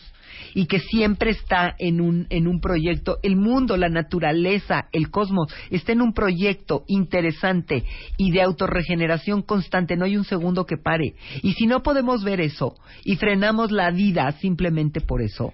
y 0.54 0.66
que 0.66 0.80
siempre 0.80 1.32
está 1.32 1.76
en 1.78 2.02
un, 2.02 2.28
en 2.30 2.48
un 2.48 2.60
proyecto. 2.60 3.18
El 3.24 3.36
mundo, 3.36 3.78
la 3.78 3.90
naturaleza, 3.90 4.88
el 4.92 5.10
cosmos, 5.12 5.54
está 5.70 5.92
en 5.92 6.02
un 6.02 6.14
proyecto 6.14 6.84
interesante 6.88 7.84
y 8.18 8.32
de 8.32 8.42
autorregeneración 8.42 9.42
constante. 9.42 9.96
No 9.96 10.06
hay 10.06 10.18
un 10.18 10.26
segundo 10.26 10.66
que 10.66 10.78
pare. 10.78 11.16
Y 11.42 11.54
si 11.54 11.68
no 11.68 11.84
podemos 11.84 12.24
ver 12.24 12.42
eso 12.42 12.76
y 13.04 13.16
frenamos 13.16 13.72
la 13.72 13.92
vida 13.92 14.32
simplemente 14.34 15.02
por 15.02 15.22
eso, 15.22 15.54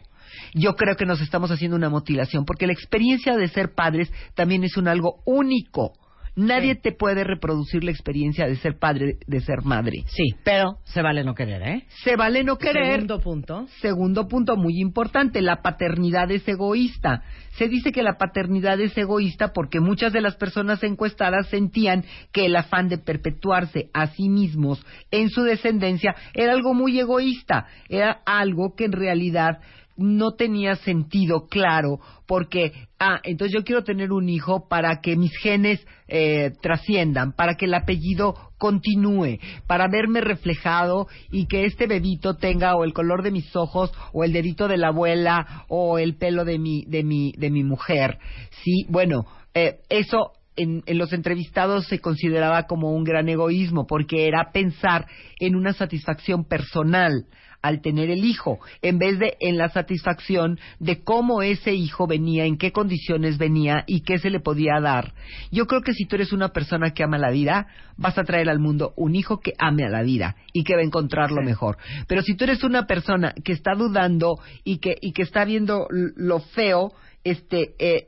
yo 0.54 0.76
creo 0.76 0.96
que 0.96 1.06
nos 1.06 1.22
estamos 1.22 1.52
haciendo 1.52 1.78
una 1.78 1.90
mutilación, 1.90 2.46
porque 2.46 2.68
la 2.68 2.74
experiencia 2.74 3.36
de 3.36 3.48
ser 3.48 3.74
padres 3.74 4.12
también 4.36 4.64
es 4.64 4.78
un 4.78 4.88
algo 4.88 5.22
único. 5.26 5.94
Nadie 6.38 6.76
te 6.76 6.92
puede 6.92 7.24
reproducir 7.24 7.84
la 7.84 7.90
experiencia 7.90 8.46
de 8.46 8.58
ser 8.58 8.78
padre, 8.78 9.18
de 9.26 9.42
ser 9.42 9.64
madre. 9.64 10.04
Sí, 10.06 10.36
pero 10.44 10.78
se 10.84 11.02
vale 11.02 11.24
no 11.24 11.34
querer, 11.34 11.64
¿eh? 11.64 11.86
Se 12.04 12.16
vale 12.16 12.44
no 12.44 12.60
querer. 12.60 12.92
Segundo 12.92 13.20
punto. 13.20 13.68
Segundo 13.82 14.28
punto 14.28 14.56
muy 14.56 14.80
importante, 14.80 15.42
la 15.42 15.64
paternidad 15.64 16.30
es 16.30 16.48
egoísta. 16.48 17.24
Se 17.58 17.68
dice 17.68 17.92
que 17.92 18.04
la 18.04 18.20
paternidad 18.20 18.80
es 18.80 18.96
egoísta 18.96 19.52
porque 19.52 19.80
muchas 19.80 20.14
de 20.14 20.22
las 20.22 20.36
personas 20.36 20.84
encuestadas 20.84 21.48
sentían 21.48 22.06
que 22.32 22.46
el 22.46 22.56
afán 22.56 22.88
de 22.88 23.00
perpetuarse 23.00 23.90
a 23.96 24.06
sí 24.06 24.30
mismos 24.30 24.86
en 25.10 25.32
su 25.32 25.42
descendencia 25.42 26.16
era 26.36 26.54
algo 26.54 26.76
muy 26.76 27.00
egoísta, 27.00 27.66
era 27.90 28.22
algo 28.28 28.76
que 28.76 28.86
en 28.86 28.92
realidad 28.92 29.58
no 29.98 30.36
tenía 30.36 30.76
sentido 30.76 31.48
claro 31.48 32.00
porque 32.28 32.72
ah 33.00 33.20
entonces 33.24 33.54
yo 33.58 33.64
quiero 33.64 33.84
tener 33.84 34.12
un 34.12 34.30
hijo 34.30 34.68
para 34.68 35.02
que 35.02 35.16
mis 35.16 35.36
genes 35.38 35.86
eh, 36.08 36.52
trasciendan 36.62 37.34
para 37.34 37.56
que 37.56 37.66
el 37.66 37.74
apellido 37.74 38.36
continúe 38.58 39.40
para 39.66 39.88
verme 39.88 40.22
reflejado 40.22 41.08
y 41.32 41.48
que 41.48 41.66
este 41.66 41.88
bebito 41.88 42.36
tenga 42.36 42.76
o 42.76 42.84
el 42.84 42.94
color 42.94 43.24
de 43.24 43.32
mis 43.32 43.56
ojos 43.56 43.92
o 44.14 44.24
el 44.24 44.34
dedito 44.34 44.68
de 44.68 44.78
la 44.78 44.90
abuela 44.90 45.66
o 45.68 45.98
el 45.98 46.16
pelo 46.16 46.46
de 46.46 46.60
mi 46.60 46.86
de 46.86 47.04
mi 47.04 47.34
de 47.38 47.50
mi 47.50 47.64
mujer 47.64 48.20
sí 48.64 48.86
bueno 48.90 49.26
eh, 49.54 49.80
eso 49.90 50.34
en, 50.56 50.84
en 50.86 50.98
los 50.98 51.14
entrevistados 51.14 51.88
se 51.88 52.00
consideraba 52.00 52.64
como 52.64 52.92
un 52.92 53.04
gran 53.04 53.30
egoísmo 53.30 53.88
porque 53.88 54.28
era 54.28 54.52
pensar 54.52 55.08
en 55.40 55.56
una 55.56 55.74
satisfacción 55.74 56.46
personal 56.46 57.26
al 57.62 57.82
tener 57.82 58.10
el 58.10 58.24
hijo, 58.24 58.60
en 58.82 58.98
vez 59.00 59.20
de 59.20 59.36
en 59.40 59.58
la 59.58 59.70
satisfacción 59.70 60.60
de 60.80 61.04
cómo 61.04 61.42
ese 61.42 61.74
hijo 61.74 62.08
venía, 62.08 62.46
en 62.46 62.58
qué 62.58 62.72
condiciones 62.72 63.38
venía 63.38 63.84
y 63.88 64.02
qué 64.02 64.20
se 64.20 64.30
le 64.30 64.40
podía 64.40 64.80
dar. 64.80 65.14
Yo 65.52 65.66
creo 65.66 65.82
que 65.82 65.94
si 65.94 66.06
tú 66.06 66.16
eres 66.16 66.34
una 66.34 66.50
persona 66.50 66.92
que 66.92 67.04
ama 67.04 67.18
la 67.18 67.32
vida, 67.32 67.68
vas 67.98 68.18
a 68.18 68.24
traer 68.24 68.50
al 68.50 68.60
mundo 68.60 68.94
un 68.96 69.16
hijo 69.16 69.40
que 69.40 69.54
ame 69.58 69.84
a 69.86 69.90
la 69.90 70.04
vida 70.04 70.36
y 70.54 70.64
que 70.64 70.76
va 70.76 70.82
a 70.82 70.86
encontrar 70.86 71.32
lo 71.32 71.42
mejor. 71.42 71.78
Pero 72.08 72.22
si 72.22 72.36
tú 72.36 72.44
eres 72.44 72.64
una 72.64 72.86
persona 72.86 73.34
que 73.44 73.54
está 73.54 73.74
dudando 73.76 74.40
y 74.64 74.78
que, 74.78 74.96
y 75.02 75.12
que 75.14 75.24
está 75.24 75.46
viendo 75.46 75.88
lo 75.90 76.40
feo, 76.40 76.94
este, 77.24 77.76
eh, 77.80 78.08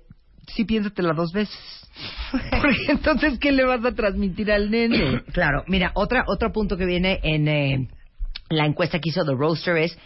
sí 0.56 0.66
piénsatela 0.66 1.14
dos 1.14 1.32
veces. 1.34 1.58
Porque 2.32 2.92
entonces, 2.92 3.40
¿qué 3.40 3.52
le 3.52 3.66
vas 3.66 3.84
a 3.84 3.94
transmitir 3.94 4.52
al 4.52 4.72
nene? 4.72 5.22
Claro, 5.34 5.64
mira, 5.68 5.92
otra, 5.96 6.24
otro 6.28 6.52
punto 6.52 6.78
que 6.78 6.86
viene 6.86 7.20
en 7.24 7.48
eh, 7.48 7.88
la 8.50 8.66
encuesta 8.66 9.00
que 9.00 9.10
hizo 9.10 9.24
The 9.24 9.34
Roaster 9.34 9.78
es, 9.78 9.98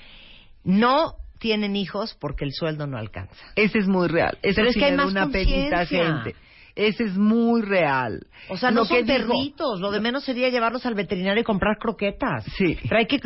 no 0.63 1.15
tienen 1.39 1.75
hijos 1.75 2.15
porque 2.19 2.45
el 2.45 2.53
sueldo 2.53 2.87
no 2.87 2.97
alcanza. 2.97 3.35
Ese 3.55 3.79
es 3.79 3.87
muy 3.87 4.07
real. 4.07 4.37
Eso 4.41 4.55
Pero 4.55 4.69
es 4.69 4.75
que 4.75 4.85
hay 4.85 4.95
más 4.95 5.11
una 5.11 5.29
penita, 5.29 5.85
gente. 5.85 6.35
Ese 6.75 7.03
es 7.03 7.15
muy 7.15 7.61
real. 7.61 8.25
O 8.49 8.57
sea, 8.57 8.71
no 8.71 8.83
son 8.85 8.97
que 8.97 9.03
perritos. 9.05 9.79
Lo 9.79 9.91
de 9.91 9.99
menos 9.99 10.23
sería 10.23 10.49
llevarlos 10.49 10.85
al 10.87 10.95
veterinario 10.95 11.41
y 11.41 11.43
comprar 11.43 11.77
croquetas. 11.77 12.43
Sí. 12.57 12.77
Pero 12.81 12.97
hay 12.97 13.05
que 13.05 13.19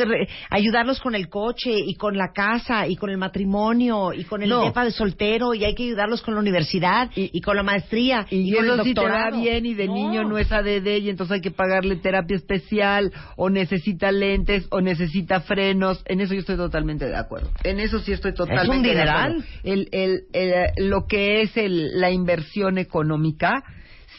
ayudarlos 0.49 0.99
con 0.99 1.15
el 1.15 1.29
coche 1.29 1.71
y 1.73 1.95
con 1.95 2.17
la 2.17 2.33
casa 2.33 2.87
y 2.87 2.97
con 2.97 3.09
el 3.09 3.17
matrimonio 3.17 4.11
y 4.13 4.25
con 4.25 4.43
el 4.43 4.49
No. 4.49 4.71
de 4.71 4.91
soltero 4.91 5.53
y 5.53 5.63
hay 5.63 5.75
que 5.75 5.83
ayudarlos 5.83 6.21
con 6.21 6.33
la 6.33 6.41
universidad 6.41 7.09
y, 7.15 7.39
con 7.41 7.55
la 7.55 7.63
maestría 7.63 8.27
y, 8.29 8.49
Y, 8.49 8.53
con 8.53 8.65
el 8.65 8.71
eso 8.71 8.83
sí 8.83 8.93
te 8.93 9.01
va 9.01 9.07
doctorado. 9.07 9.41
bien 9.41 9.65
y 9.65 9.73
de 9.73 9.87
No. 9.87 9.93
niño 9.93 10.23
no 10.25 10.37
es 10.37 10.51
ADD 10.51 10.97
y 10.99 11.09
entonces 11.09 11.35
hay 11.35 11.41
que 11.41 11.51
pagarle 11.51 11.95
terapia 11.95 12.35
especial 12.35 13.11
o 13.37 13.49
necesita 13.49 14.11
lentes 14.11 14.67
o 14.71 14.81
necesita 14.81 15.39
frenos. 15.41 16.03
En 16.05 16.19
eso 16.19 16.33
yo 16.33 16.41
estoy 16.41 16.57
totalmente 16.57 17.05
de 17.07 17.15
acuerdo. 17.15 17.49
En 17.63 17.79
eso 17.79 17.99
sí 17.99 18.11
estoy 18.11 18.33
totalmente 18.33 18.89
de 18.89 18.93
dineral. 18.93 19.31
acuerdo. 19.31 19.45
El, 19.63 19.87
el, 19.93 20.21
el- 20.33 20.89
lo 20.89 21.05
que 21.07 21.41
es 21.43 21.55
el- 21.55 21.99
la 21.99 22.11
inversión 22.11 22.77
económica 22.77 23.36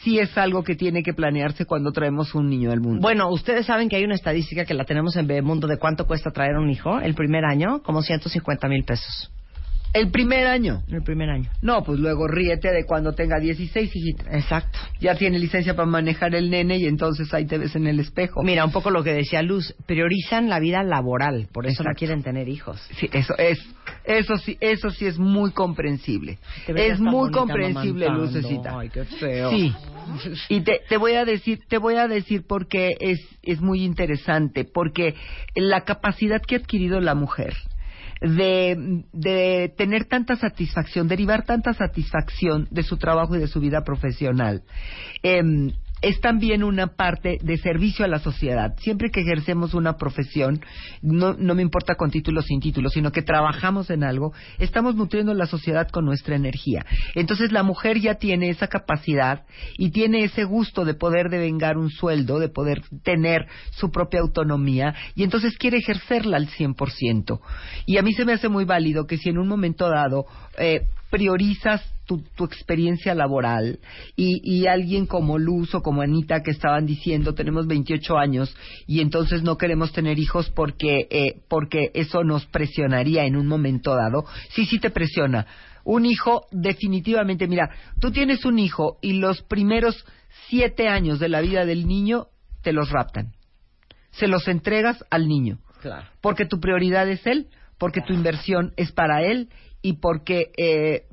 sí 0.03 0.19
es 0.19 0.37
algo 0.37 0.63
que 0.63 0.75
tiene 0.75 1.03
que 1.03 1.13
planearse 1.13 1.65
cuando 1.65 1.91
traemos 1.91 2.35
un 2.35 2.49
niño 2.49 2.71
al 2.71 2.79
mundo. 2.79 3.01
Bueno, 3.01 3.29
ustedes 3.29 3.65
saben 3.65 3.89
que 3.89 3.95
hay 3.95 4.03
una 4.03 4.15
estadística 4.15 4.65
que 4.65 4.73
la 4.73 4.85
tenemos 4.85 5.15
en 5.15 5.27
Bebemundo 5.27 5.67
de 5.67 5.77
cuánto 5.77 6.05
cuesta 6.05 6.31
traer 6.31 6.57
un 6.57 6.69
hijo 6.69 6.99
el 6.99 7.15
primer 7.15 7.45
año, 7.45 7.81
como 7.83 8.01
150 8.01 8.67
mil 8.67 8.83
pesos. 8.83 9.31
El 9.93 10.11
primer 10.11 10.47
año. 10.47 10.83
El 10.87 11.01
primer 11.01 11.29
año. 11.29 11.49
No, 11.61 11.83
pues 11.83 11.99
luego 11.99 12.27
ríete 12.27 12.71
de 12.71 12.85
cuando 12.85 13.13
tenga 13.13 13.39
16, 13.39 13.95
hijita. 13.95 14.35
Exacto. 14.37 14.77
Ya 14.99 15.15
tiene 15.15 15.39
licencia 15.39 15.75
para 15.75 15.87
manejar 15.87 16.35
el 16.35 16.49
nene 16.49 16.77
y 16.77 16.85
entonces 16.85 17.33
ahí 17.33 17.45
te 17.45 17.57
ves 17.57 17.75
en 17.75 17.87
el 17.87 17.99
espejo. 17.99 18.43
Mira, 18.43 18.65
un 18.65 18.71
poco 18.71 18.91
lo 18.91 19.03
que 19.03 19.13
decía 19.13 19.41
Luz, 19.41 19.75
priorizan 19.85 20.49
la 20.49 20.59
vida 20.59 20.83
laboral, 20.83 21.47
por 21.51 21.65
eso 21.65 21.83
no 21.83 21.93
quieren 21.95 22.21
tener 22.21 22.49
hijos. 22.49 22.79
Sí, 22.99 23.09
eso 23.11 23.35
es, 23.37 23.59
eso 24.03 24.37
sí, 24.37 24.57
eso 24.59 24.91
sí 24.91 25.05
es 25.07 25.17
muy 25.17 25.51
comprensible. 25.51 26.37
Es 26.67 26.99
muy 26.99 27.31
comprensible, 27.31 28.05
amamantando. 28.05 28.39
Lucecita. 28.39 28.79
Ay, 28.79 28.89
qué 28.89 29.05
feo. 29.05 29.49
Sí. 29.51 29.73
Y 30.49 30.61
te, 30.61 30.81
te 30.87 30.97
voy 30.97 31.13
a 31.13 31.25
decir, 31.25 31.59
te 31.67 31.77
voy 31.77 31.95
a 31.95 32.07
decir 32.07 32.43
porque 32.47 32.95
es, 32.99 33.19
es 33.41 33.59
muy 33.61 33.83
interesante, 33.83 34.65
porque 34.65 35.15
la 35.55 35.81
capacidad 35.81 36.41
que 36.41 36.55
ha 36.55 36.59
adquirido 36.59 36.99
la 36.99 37.15
mujer 37.15 37.55
de, 38.21 39.03
de 39.13 39.73
tener 39.77 40.05
tanta 40.05 40.35
satisfacción, 40.35 41.07
derivar 41.07 41.45
tanta 41.45 41.73
satisfacción 41.73 42.67
de 42.71 42.83
su 42.83 42.97
trabajo 42.97 43.35
y 43.35 43.39
de 43.39 43.47
su 43.47 43.59
vida 43.59 43.83
profesional, 43.83 44.63
em, 45.23 45.71
es 46.01 46.21
también 46.21 46.63
una 46.63 46.87
parte 46.87 47.37
de 47.41 47.57
servicio 47.57 48.05
a 48.05 48.07
la 48.07 48.19
sociedad. 48.19 48.75
Siempre 48.79 49.11
que 49.11 49.21
ejercemos 49.21 49.73
una 49.73 49.97
profesión, 49.97 50.61
no, 51.01 51.33
no 51.33 51.55
me 51.55 51.61
importa 51.61 51.95
con 51.95 52.11
título 52.11 52.39
o 52.39 52.43
sin 52.43 52.59
título, 52.59 52.89
sino 52.89 53.11
que 53.11 53.21
trabajamos 53.21 53.89
en 53.89 54.03
algo, 54.03 54.33
estamos 54.57 54.95
nutriendo 54.95 55.33
la 55.33 55.45
sociedad 55.45 55.89
con 55.89 56.05
nuestra 56.05 56.35
energía. 56.35 56.85
Entonces 57.15 57.51
la 57.51 57.63
mujer 57.63 57.99
ya 57.99 58.15
tiene 58.15 58.49
esa 58.49 58.67
capacidad 58.67 59.45
y 59.77 59.91
tiene 59.91 60.23
ese 60.23 60.43
gusto 60.43 60.85
de 60.85 60.93
poder 60.93 61.29
devengar 61.29 61.77
un 61.77 61.89
sueldo, 61.89 62.39
de 62.39 62.49
poder 62.49 62.83
tener 63.03 63.47
su 63.71 63.91
propia 63.91 64.21
autonomía 64.21 64.95
y 65.15 65.23
entonces 65.23 65.57
quiere 65.57 65.77
ejercerla 65.77 66.37
al 66.37 66.47
100%. 66.47 67.39
Y 67.85 67.97
a 67.97 68.01
mí 68.01 68.13
se 68.13 68.25
me 68.25 68.33
hace 68.33 68.49
muy 68.49 68.65
válido 68.65 69.05
que 69.05 69.17
si 69.17 69.29
en 69.29 69.37
un 69.37 69.47
momento 69.47 69.89
dado 69.89 70.25
eh, 70.57 70.87
priorizas 71.09 71.81
tu, 72.05 72.23
tu 72.35 72.45
experiencia 72.45 73.13
laboral 73.13 73.79
y, 74.15 74.41
y 74.43 74.67
alguien 74.67 75.05
como 75.05 75.37
Luz 75.37 75.75
o 75.75 75.81
como 75.81 76.01
Anita 76.01 76.41
que 76.41 76.51
estaban 76.51 76.85
diciendo 76.85 77.33
tenemos 77.33 77.67
28 77.67 78.17
años 78.17 78.55
y 78.87 79.01
entonces 79.01 79.43
no 79.43 79.57
queremos 79.57 79.91
tener 79.91 80.17
hijos 80.19 80.49
porque 80.49 81.07
eh, 81.09 81.41
porque 81.47 81.91
eso 81.93 82.23
nos 82.23 82.45
presionaría 82.47 83.25
en 83.25 83.35
un 83.35 83.47
momento 83.47 83.95
dado 83.95 84.25
sí 84.49 84.65
sí 84.65 84.79
te 84.79 84.89
presiona. 84.89 85.45
Un 85.83 86.05
hijo 86.05 86.45
definitivamente 86.51 87.47
mira 87.47 87.69
tú 87.99 88.11
tienes 88.11 88.45
un 88.45 88.59
hijo 88.59 88.97
y 89.01 89.13
los 89.13 89.41
primeros 89.43 90.05
siete 90.47 90.87
años 90.87 91.19
de 91.19 91.29
la 91.29 91.41
vida 91.41 91.65
del 91.65 91.87
niño 91.87 92.27
te 92.61 92.73
los 92.73 92.89
raptan. 92.89 93.33
Se 94.11 94.27
los 94.27 94.47
entregas 94.47 95.03
al 95.09 95.27
niño. 95.27 95.59
Claro. 95.81 96.05
porque 96.19 96.45
tu 96.45 96.59
prioridad 96.59 97.07
es 97.07 97.25
él, 97.25 97.47
porque 97.77 98.01
tu 98.01 98.13
inversión 98.13 98.73
es 98.75 98.91
para 98.91 99.23
él 99.23 99.49
y 99.81 99.93
porque 99.93 100.51
eh, 100.57 101.03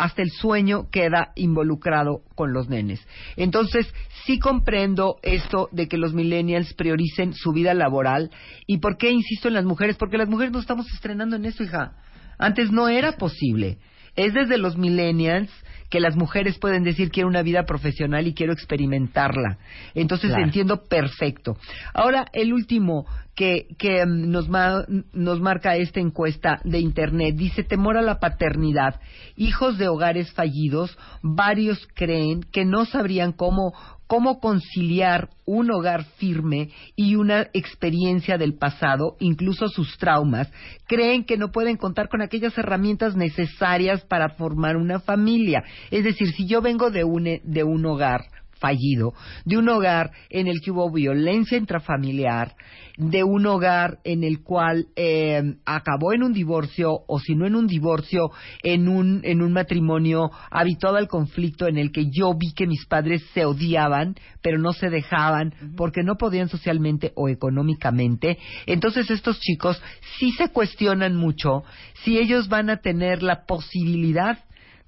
hasta 0.00 0.22
el 0.22 0.30
sueño 0.30 0.88
queda 0.90 1.32
involucrado 1.36 2.22
con 2.34 2.54
los 2.54 2.68
nenes. 2.68 3.06
Entonces, 3.36 3.86
sí 4.24 4.38
comprendo 4.38 5.16
esto 5.22 5.68
de 5.72 5.88
que 5.88 5.98
los 5.98 6.14
millennials 6.14 6.72
prioricen 6.72 7.34
su 7.34 7.52
vida 7.52 7.74
laboral. 7.74 8.30
¿Y 8.66 8.78
por 8.78 8.96
qué 8.96 9.10
insisto 9.10 9.48
en 9.48 9.54
las 9.54 9.66
mujeres? 9.66 9.96
Porque 9.98 10.16
las 10.16 10.28
mujeres 10.28 10.52
no 10.52 10.58
estamos 10.58 10.86
estrenando 10.94 11.36
en 11.36 11.44
eso, 11.44 11.62
hija. 11.62 11.92
Antes 12.38 12.70
no 12.70 12.88
era 12.88 13.12
posible. 13.12 13.78
Es 14.16 14.32
desde 14.32 14.56
los 14.56 14.78
millennials 14.78 15.50
que 15.90 16.00
las 16.00 16.16
mujeres 16.16 16.58
pueden 16.58 16.84
decir 16.84 17.10
quiero 17.10 17.28
una 17.28 17.42
vida 17.42 17.64
profesional 17.64 18.26
y 18.26 18.32
quiero 18.34 18.52
experimentarla. 18.52 19.58
Entonces 19.94 20.30
Claro. 20.30 20.44
entiendo 20.44 20.84
perfecto. 20.84 21.56
Ahora, 21.92 22.26
el 22.32 22.52
último 22.52 23.06
que, 23.34 23.66
que 23.78 24.06
mm, 24.06 24.30
nos, 24.30 24.48
ma- 24.48 24.84
nos 25.12 25.40
marca 25.40 25.76
esta 25.76 26.00
encuesta 26.00 26.60
de 26.64 26.78
Internet 26.78 27.34
dice 27.36 27.64
temor 27.64 27.96
a 27.96 28.02
la 28.02 28.20
paternidad. 28.20 29.00
Hijos 29.36 29.78
de 29.78 29.88
hogares 29.88 30.32
fallidos, 30.32 30.96
varios 31.22 31.86
creen 31.94 32.42
que 32.52 32.64
no 32.64 32.84
sabrían 32.84 33.32
cómo, 33.32 33.72
cómo 34.10 34.40
conciliar 34.40 35.28
un 35.46 35.70
hogar 35.70 36.02
firme 36.16 36.70
y 36.96 37.14
una 37.14 37.42
experiencia 37.52 38.38
del 38.38 38.58
pasado, 38.58 39.14
incluso 39.20 39.68
sus 39.68 39.98
traumas, 39.98 40.50
creen 40.88 41.22
que 41.24 41.36
no 41.36 41.52
pueden 41.52 41.76
contar 41.76 42.08
con 42.08 42.20
aquellas 42.20 42.58
herramientas 42.58 43.14
necesarias 43.14 44.04
para 44.06 44.30
formar 44.30 44.76
una 44.76 44.98
familia. 44.98 45.62
Es 45.92 46.02
decir, 46.02 46.32
si 46.32 46.48
yo 46.48 46.60
vengo 46.60 46.90
de 46.90 47.04
un, 47.04 47.22
de 47.44 47.62
un 47.62 47.86
hogar 47.86 48.22
fallido, 48.60 49.14
de 49.44 49.56
un 49.56 49.68
hogar 49.68 50.12
en 50.28 50.46
el 50.46 50.60
que 50.60 50.70
hubo 50.70 50.92
violencia 50.92 51.58
intrafamiliar, 51.58 52.54
de 52.96 53.24
un 53.24 53.46
hogar 53.46 53.98
en 54.04 54.22
el 54.22 54.42
cual 54.42 54.88
eh, 54.94 55.56
acabó 55.64 56.12
en 56.12 56.22
un 56.22 56.32
divorcio 56.32 57.00
o 57.08 57.18
si 57.18 57.34
no 57.34 57.46
en 57.46 57.56
un 57.56 57.66
divorcio, 57.66 58.30
en 58.62 58.88
un, 58.88 59.22
en 59.24 59.42
un 59.42 59.52
matrimonio 59.52 60.30
habituado 60.50 60.96
al 60.96 61.08
conflicto 61.08 61.66
en 61.66 61.78
el 61.78 61.92
que 61.92 62.10
yo 62.10 62.34
vi 62.34 62.52
que 62.52 62.66
mis 62.66 62.84
padres 62.86 63.24
se 63.32 63.44
odiaban, 63.44 64.16
pero 64.42 64.58
no 64.58 64.72
se 64.72 64.90
dejaban 64.90 65.54
porque 65.76 66.02
no 66.02 66.16
podían 66.16 66.48
socialmente 66.48 67.12
o 67.16 67.28
económicamente. 67.28 68.38
Entonces 68.66 69.10
estos 69.10 69.40
chicos 69.40 69.82
sí 70.18 70.32
se 70.32 70.48
cuestionan 70.50 71.16
mucho 71.16 71.64
si 72.04 72.18
ellos 72.18 72.48
van 72.48 72.68
a 72.68 72.78
tener 72.78 73.22
la 73.22 73.46
posibilidad 73.46 74.38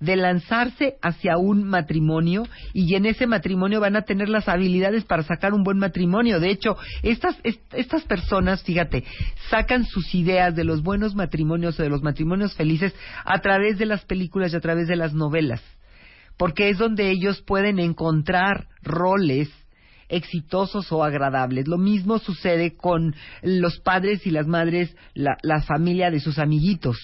de 0.02 0.16
lanzarse 0.16 0.96
hacia 1.00 1.36
un 1.38 1.62
matrimonio 1.62 2.42
y 2.74 2.94
en 2.96 3.06
ese 3.06 3.28
matrimonio 3.28 3.78
van 3.80 3.94
a 3.94 4.02
tener 4.02 4.28
las 4.28 4.48
habilidades 4.48 5.04
para 5.04 5.22
sacar 5.22 5.54
un 5.54 5.62
buen 5.62 5.78
matrimonio. 5.78 6.40
De 6.40 6.50
hecho, 6.50 6.76
estas, 7.04 7.36
est- 7.44 7.62
estas 7.72 8.02
personas, 8.02 8.64
fíjate, 8.64 9.04
sacan 9.48 9.84
sus 9.84 10.12
ideas 10.14 10.56
de 10.56 10.64
los 10.64 10.82
buenos 10.82 11.14
matrimonios 11.14 11.78
o 11.78 11.84
de 11.84 11.88
los 11.88 12.02
matrimonios 12.02 12.52
felices 12.54 12.92
a 13.24 13.38
través 13.40 13.78
de 13.78 13.86
las 13.86 14.04
películas 14.04 14.52
y 14.52 14.56
a 14.56 14.60
través 14.60 14.88
de 14.88 14.96
las 14.96 15.14
novelas, 15.14 15.62
porque 16.36 16.68
es 16.68 16.78
donde 16.78 17.08
ellos 17.10 17.40
pueden 17.42 17.78
encontrar 17.78 18.66
roles 18.82 19.50
exitosos 20.08 20.90
o 20.90 21.04
agradables. 21.04 21.68
Lo 21.68 21.78
mismo 21.78 22.18
sucede 22.18 22.76
con 22.76 23.14
los 23.42 23.78
padres 23.78 24.26
y 24.26 24.30
las 24.30 24.48
madres, 24.48 24.96
la, 25.14 25.36
la 25.42 25.62
familia 25.62 26.10
de 26.10 26.18
sus 26.18 26.38
amiguitos. 26.40 26.98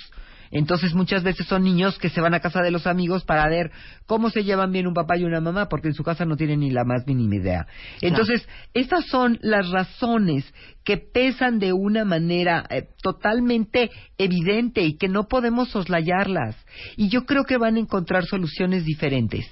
Entonces 0.50 0.94
muchas 0.94 1.22
veces 1.22 1.46
son 1.46 1.64
niños 1.64 1.98
que 1.98 2.08
se 2.08 2.20
van 2.20 2.34
a 2.34 2.40
casa 2.40 2.60
de 2.62 2.70
los 2.70 2.86
amigos 2.86 3.24
para 3.24 3.48
ver 3.48 3.70
cómo 4.06 4.30
se 4.30 4.44
llevan 4.44 4.72
bien 4.72 4.86
un 4.86 4.94
papá 4.94 5.16
y 5.16 5.24
una 5.24 5.40
mamá, 5.40 5.68
porque 5.68 5.88
en 5.88 5.94
su 5.94 6.02
casa 6.02 6.24
no 6.24 6.36
tienen 6.36 6.60
ni 6.60 6.70
la 6.70 6.84
más 6.84 7.06
mínima 7.06 7.36
idea. 7.36 7.66
Entonces, 8.00 8.46
estas 8.74 9.06
son 9.06 9.38
las 9.42 9.68
razones 9.70 10.44
que 10.84 10.96
pesan 10.96 11.58
de 11.58 11.72
una 11.72 12.04
manera 12.04 12.64
eh, 12.70 12.88
totalmente 13.02 13.90
evidente 14.16 14.82
y 14.82 14.96
que 14.96 15.08
no 15.08 15.28
podemos 15.28 15.68
soslayarlas. 15.70 16.56
Y 16.96 17.08
yo 17.08 17.26
creo 17.26 17.44
que 17.44 17.58
van 17.58 17.76
a 17.76 17.80
encontrar 17.80 18.24
soluciones 18.24 18.84
diferentes. 18.84 19.46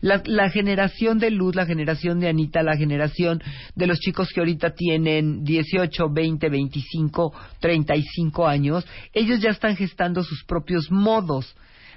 La, 0.00 0.22
la 0.24 0.50
generación 0.50 1.18
de 1.18 1.30
Luz, 1.30 1.54
la 1.54 1.66
generación 1.66 2.20
de 2.20 2.28
Anita, 2.28 2.62
la 2.62 2.76
generación 2.76 3.42
de 3.74 3.86
los 3.86 3.98
chicos 4.00 4.30
que 4.32 4.40
ahorita 4.40 4.70
tienen 4.70 5.44
18, 5.44 6.10
20, 6.10 6.48
25, 6.48 7.32
35 7.60 8.46
años, 8.46 8.86
ellos 9.12 9.40
ya 9.40 9.50
están 9.50 9.76
gestando 9.76 10.22
sus 10.22 10.44
propios 10.44 10.90
modos 10.90 11.54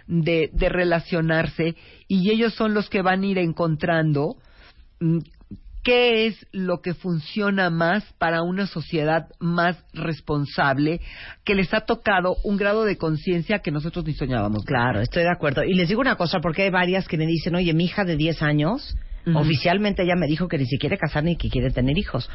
de, 0.08 0.50
de 0.54 0.70
relacionarse 0.70 1.76
y 2.08 2.32
ellos 2.32 2.54
son 2.54 2.74
los 2.74 2.90
que 2.90 3.02
van 3.02 3.22
a 3.22 3.28
ir 3.28 3.38
encontrando 3.38 4.38
mm, 5.00 5.20
qué 5.90 6.28
es 6.28 6.46
lo 6.52 6.82
que 6.82 6.94
funciona 6.94 7.72
más 7.72 8.04
para 8.20 8.44
una 8.44 8.68
sociedad 8.68 9.28
más 9.40 9.76
responsable 9.92 11.02
que 11.44 11.56
les 11.56 11.74
ha 11.74 11.82
tocado 11.82 12.36
un 12.44 12.58
grado 12.58 12.86
de 12.86 12.96
conciencia 12.96 13.58
que 13.58 13.72
nosotros 13.72 14.06
ni 14.06 14.14
soñábamos. 14.14 14.66
Claro, 14.66 15.02
estoy 15.02 15.24
de 15.24 15.32
acuerdo. 15.32 15.64
Y 15.64 15.74
les 15.74 15.90
digo 15.90 16.00
una 16.00 16.16
cosa, 16.16 16.42
porque 16.42 16.62
hay 16.62 16.70
varias 16.70 17.08
que 17.08 17.18
me 17.18 17.26
dicen, 17.26 17.56
oye, 17.56 17.74
mi 17.74 17.86
hija 17.86 18.06
de 18.06 18.18
10 18.18 18.44
años, 18.44 18.96
oficialmente 19.34 20.04
ella 20.04 20.14
me 20.16 20.28
dijo 20.28 20.48
que 20.48 20.60
ni 20.60 20.68
se 20.68 20.78
quiere 20.78 21.00
casar 21.00 21.24
ni 21.24 21.38
que 21.38 21.50
quiere 21.50 21.72
tener 21.72 21.98
hijos. 21.98 22.30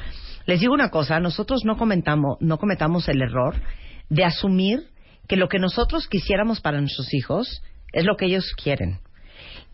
Les 0.46 0.58
digo 0.58 0.74
una 0.74 0.90
cosa, 0.90 1.20
nosotros 1.20 1.60
no 1.64 1.76
comentamos, 1.76 2.38
no 2.40 2.58
cometamos 2.58 3.08
el 3.08 3.22
error 3.22 3.54
de 4.08 4.24
asumir 4.24 4.80
que 5.28 5.36
lo 5.36 5.48
que 5.48 5.60
nosotros 5.60 6.08
quisiéramos 6.08 6.60
para 6.60 6.80
nuestros 6.80 7.14
hijos 7.14 7.62
es 7.92 8.04
lo 8.04 8.16
que 8.16 8.26
ellos 8.26 8.52
quieren. 8.60 8.98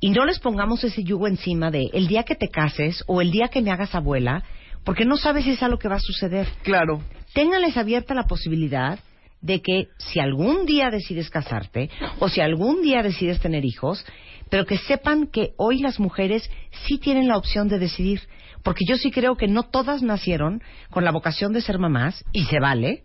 Y 0.00 0.10
no 0.10 0.24
les 0.24 0.38
pongamos 0.38 0.82
ese 0.84 1.02
yugo 1.02 1.26
encima 1.26 1.70
de 1.70 1.90
el 1.92 2.06
día 2.06 2.24
que 2.24 2.34
te 2.34 2.48
cases 2.48 3.04
o 3.06 3.20
el 3.20 3.30
día 3.30 3.48
que 3.48 3.62
me 3.62 3.70
hagas 3.70 3.94
abuela, 3.94 4.44
porque 4.84 5.04
no 5.04 5.16
sabes 5.16 5.44
si 5.44 5.50
es 5.50 5.62
algo 5.62 5.78
que 5.78 5.88
va 5.88 5.96
a 5.96 6.00
suceder. 6.00 6.48
Claro. 6.62 7.02
Ténganles 7.34 7.76
abierta 7.76 8.14
la 8.14 8.24
posibilidad 8.24 8.98
de 9.40 9.62
que 9.62 9.88
si 9.98 10.20
algún 10.20 10.66
día 10.66 10.90
decides 10.90 11.30
casarte 11.30 11.90
o 12.18 12.28
si 12.28 12.40
algún 12.40 12.82
día 12.82 13.02
decides 13.02 13.40
tener 13.40 13.64
hijos, 13.64 14.04
pero 14.50 14.66
que 14.66 14.78
sepan 14.78 15.26
que 15.28 15.52
hoy 15.56 15.78
las 15.78 16.00
mujeres 16.00 16.50
sí 16.86 16.98
tienen 16.98 17.28
la 17.28 17.36
opción 17.36 17.68
de 17.68 17.78
decidir, 17.78 18.20
porque 18.62 18.84
yo 18.86 18.96
sí 18.96 19.10
creo 19.10 19.36
que 19.36 19.48
no 19.48 19.62
todas 19.62 20.02
nacieron 20.02 20.62
con 20.90 21.04
la 21.04 21.12
vocación 21.12 21.52
de 21.52 21.62
ser 21.62 21.78
mamás 21.78 22.24
y 22.32 22.44
se 22.44 22.60
vale, 22.60 23.04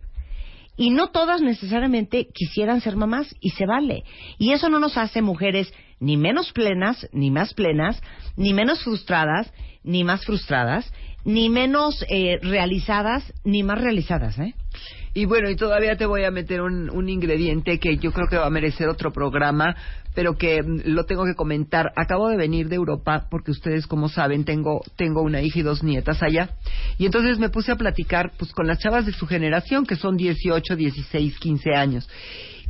y 0.76 0.90
no 0.90 1.08
todas 1.08 1.40
necesariamente 1.40 2.28
quisieran 2.32 2.80
ser 2.80 2.96
mamás 2.96 3.34
y 3.40 3.50
se 3.50 3.66
vale. 3.66 4.04
Y 4.38 4.52
eso 4.52 4.68
no 4.68 4.78
nos 4.78 4.96
hace 4.96 5.22
mujeres 5.22 5.72
ni 6.00 6.16
menos 6.16 6.52
plenas, 6.52 7.08
ni 7.12 7.30
más 7.30 7.54
plenas, 7.54 8.02
ni 8.36 8.52
menos 8.52 8.82
frustradas, 8.84 9.52
ni 9.82 10.04
más 10.04 10.24
frustradas, 10.24 10.92
ni 11.24 11.48
menos 11.48 12.04
eh, 12.08 12.38
realizadas, 12.42 13.32
ni 13.44 13.62
más 13.62 13.80
realizadas, 13.80 14.38
¿eh? 14.38 14.54
Y 15.16 15.24
bueno, 15.24 15.48
y 15.48 15.56
todavía 15.56 15.96
te 15.96 16.04
voy 16.04 16.24
a 16.24 16.30
meter 16.30 16.60
un, 16.60 16.90
un 16.90 17.08
ingrediente 17.08 17.78
que 17.78 17.96
yo 17.96 18.12
creo 18.12 18.28
que 18.28 18.36
va 18.36 18.48
a 18.48 18.50
merecer 18.50 18.86
otro 18.86 19.14
programa, 19.14 19.74
pero 20.14 20.36
que 20.36 20.62
mm, 20.62 20.80
lo 20.90 21.06
tengo 21.06 21.24
que 21.24 21.34
comentar. 21.34 21.90
Acabo 21.96 22.28
de 22.28 22.36
venir 22.36 22.68
de 22.68 22.76
Europa 22.76 23.26
porque 23.30 23.50
ustedes, 23.50 23.86
como 23.86 24.10
saben, 24.10 24.44
tengo 24.44 24.82
tengo 24.94 25.22
una 25.22 25.40
hija 25.40 25.60
y 25.60 25.62
dos 25.62 25.82
nietas 25.82 26.22
allá. 26.22 26.50
Y 26.98 27.06
entonces 27.06 27.38
me 27.38 27.48
puse 27.48 27.72
a 27.72 27.76
platicar 27.76 28.32
pues 28.36 28.52
con 28.52 28.66
las 28.66 28.78
chavas 28.78 29.06
de 29.06 29.12
su 29.12 29.26
generación, 29.26 29.86
que 29.86 29.96
son 29.96 30.18
18, 30.18 30.76
16, 30.76 31.38
15 31.38 31.70
años. 31.74 32.06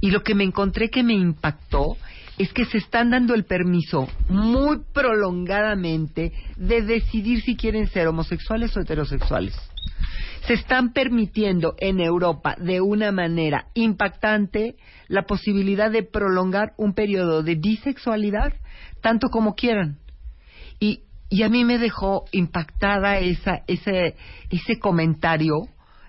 Y 0.00 0.12
lo 0.12 0.22
que 0.22 0.36
me 0.36 0.44
encontré 0.44 0.88
que 0.88 1.02
me 1.02 1.14
impactó 1.14 1.96
es 2.38 2.52
que 2.52 2.64
se 2.66 2.78
están 2.78 3.10
dando 3.10 3.34
el 3.34 3.44
permiso 3.44 4.06
muy 4.28 4.82
prolongadamente 4.92 6.32
de 6.56 6.82
decidir 6.82 7.42
si 7.42 7.56
quieren 7.56 7.88
ser 7.88 8.06
homosexuales 8.06 8.76
o 8.76 8.80
heterosexuales 8.82 9.52
se 10.46 10.54
están 10.54 10.92
permitiendo 10.92 11.74
en 11.78 12.00
Europa 12.00 12.54
de 12.58 12.80
una 12.80 13.10
manera 13.10 13.66
impactante 13.74 14.76
la 15.08 15.22
posibilidad 15.22 15.90
de 15.90 16.04
prolongar 16.04 16.72
un 16.76 16.94
periodo 16.94 17.42
de 17.42 17.56
bisexualidad 17.56 18.54
tanto 19.00 19.28
como 19.28 19.54
quieran. 19.54 19.98
Y, 20.78 21.02
y 21.28 21.42
a 21.42 21.48
mí 21.48 21.64
me 21.64 21.78
dejó 21.78 22.24
impactada 22.32 23.18
esa, 23.18 23.62
ese, 23.66 24.14
ese 24.50 24.78
comentario, 24.78 25.54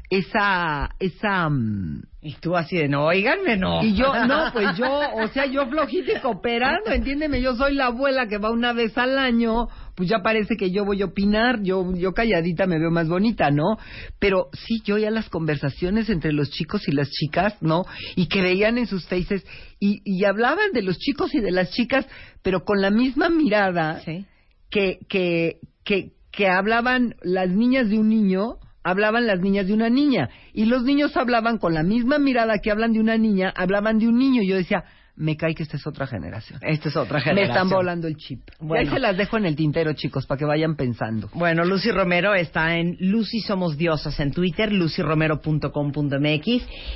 esa, 0.10 0.90
esa, 1.00 1.50
mm, 1.50 2.02
Y 2.22 2.34
tú 2.36 2.56
así 2.56 2.78
de, 2.78 2.88
no, 2.88 3.06
oíganme, 3.08 3.58
no. 3.58 3.84
y 3.84 3.94
yo, 3.94 4.14
no, 4.26 4.46
pues 4.54 4.78
yo, 4.78 4.86
o 5.16 5.28
sea, 5.30 5.46
yo 5.46 5.68
flojita 5.70 6.14
y 6.18 6.22
cooperando, 6.22 6.92
entiéndeme, 6.92 7.42
yo 7.42 7.56
soy 7.56 7.76
la 7.76 7.88
abuela 7.88 8.28
que 8.28 8.38
va 8.38 8.50
una 8.52 8.72
vez 8.74 8.98
al 8.98 9.18
año, 9.18 9.68
pues 9.96 10.10
ya 10.10 10.20
parece 10.24 10.56
que 10.56 10.72
yo 10.72 10.86
voy 10.86 11.02
a 11.02 11.06
opinar, 11.06 11.62
yo, 11.62 11.94
yo 11.96 12.14
calladita 12.14 12.66
me 12.68 12.80
veo 12.80 12.90
más 12.92 13.10
bonita, 13.10 13.52
¿no? 13.52 13.78
Pero 14.20 14.48
sí, 14.54 14.82
yo 14.86 14.98
ya 14.98 15.12
las 15.12 15.28
conversaciones 15.30 16.10
entre 16.10 16.32
los 16.32 16.50
chicos 16.52 16.88
y 16.88 16.92
las 16.94 17.10
chicas, 17.10 17.56
¿no? 17.62 17.84
Y 18.16 18.28
que 18.28 18.42
veían 18.42 18.78
en 18.78 18.88
sus 18.88 19.06
faces, 19.08 19.46
y, 19.80 20.02
y 20.06 20.24
hablaban 20.26 20.72
de 20.74 20.84
los 20.84 20.98
chicos 21.00 21.36
y 21.36 21.40
de 21.42 21.52
las 21.52 21.72
chicas, 21.72 22.08
pero 22.44 22.64
con 22.64 22.82
la 22.82 22.92
misma 22.92 23.30
mirada 23.30 24.00
Sí. 24.06 24.26
que, 24.70 25.00
que, 25.10 25.58
que, 25.84 26.12
que 26.32 26.48
hablaban 26.48 27.16
las 27.22 27.50
niñas 27.50 27.90
de 27.90 28.00
un 28.00 28.08
niño, 28.10 28.58
hablaban 28.84 29.28
las 29.28 29.40
niñas 29.40 29.68
de 29.68 29.74
una 29.74 29.90
niña. 29.90 30.30
Y 30.54 30.66
los 30.66 30.84
niños 30.84 31.16
hablaban 31.18 31.58
con 31.58 31.74
la 31.74 31.84
misma 31.84 32.20
mirada 32.20 32.60
que 32.60 32.72
hablan 32.72 32.94
de 32.94 33.00
una 33.00 33.18
niña, 33.18 33.54
hablaban 33.56 34.00
de 34.00 34.08
un 34.08 34.18
niño. 34.18 34.42
Y 34.42 34.48
yo 34.48 34.56
decía, 34.56 34.84
me 35.16 35.36
cae 35.36 35.56
que 35.56 35.64
esta 35.64 35.78
es 35.78 35.88
otra 35.88 36.06
generación. 36.06 36.60
Esta 36.62 36.90
es 36.90 36.96
otra 36.96 37.18
Me 37.18 37.24
generación. 37.24 37.58
están 37.58 37.70
volando 37.70 38.08
el 38.08 38.18
chip. 38.18 38.42
Bueno. 38.60 38.84
Y 38.84 38.88
ahí 38.88 38.94
se 38.94 39.00
las 39.00 39.18
dejo 39.18 39.38
en 39.38 39.46
el 39.46 39.56
tintero, 39.56 39.94
chicos, 39.94 40.26
para 40.28 40.38
que 40.38 40.46
vayan 40.46 40.76
pensando. 40.76 41.30
Bueno, 41.34 41.66
Lucy 41.66 41.90
Romero 41.92 42.36
está 42.36 42.78
en 42.78 42.96
Lucy 43.00 43.42
Somos 43.42 43.78
Diosas 43.78 44.20
en 44.20 44.32
Twitter, 44.32 44.72
lucyromero.com.mx. 44.72 46.46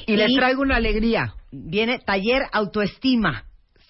Y 0.08 0.16
les 0.16 0.34
traigo 0.36 0.62
una 0.62 0.76
alegría. 0.78 1.34
Viene 1.52 2.00
Taller 2.00 2.44
Autoestima 2.52 3.46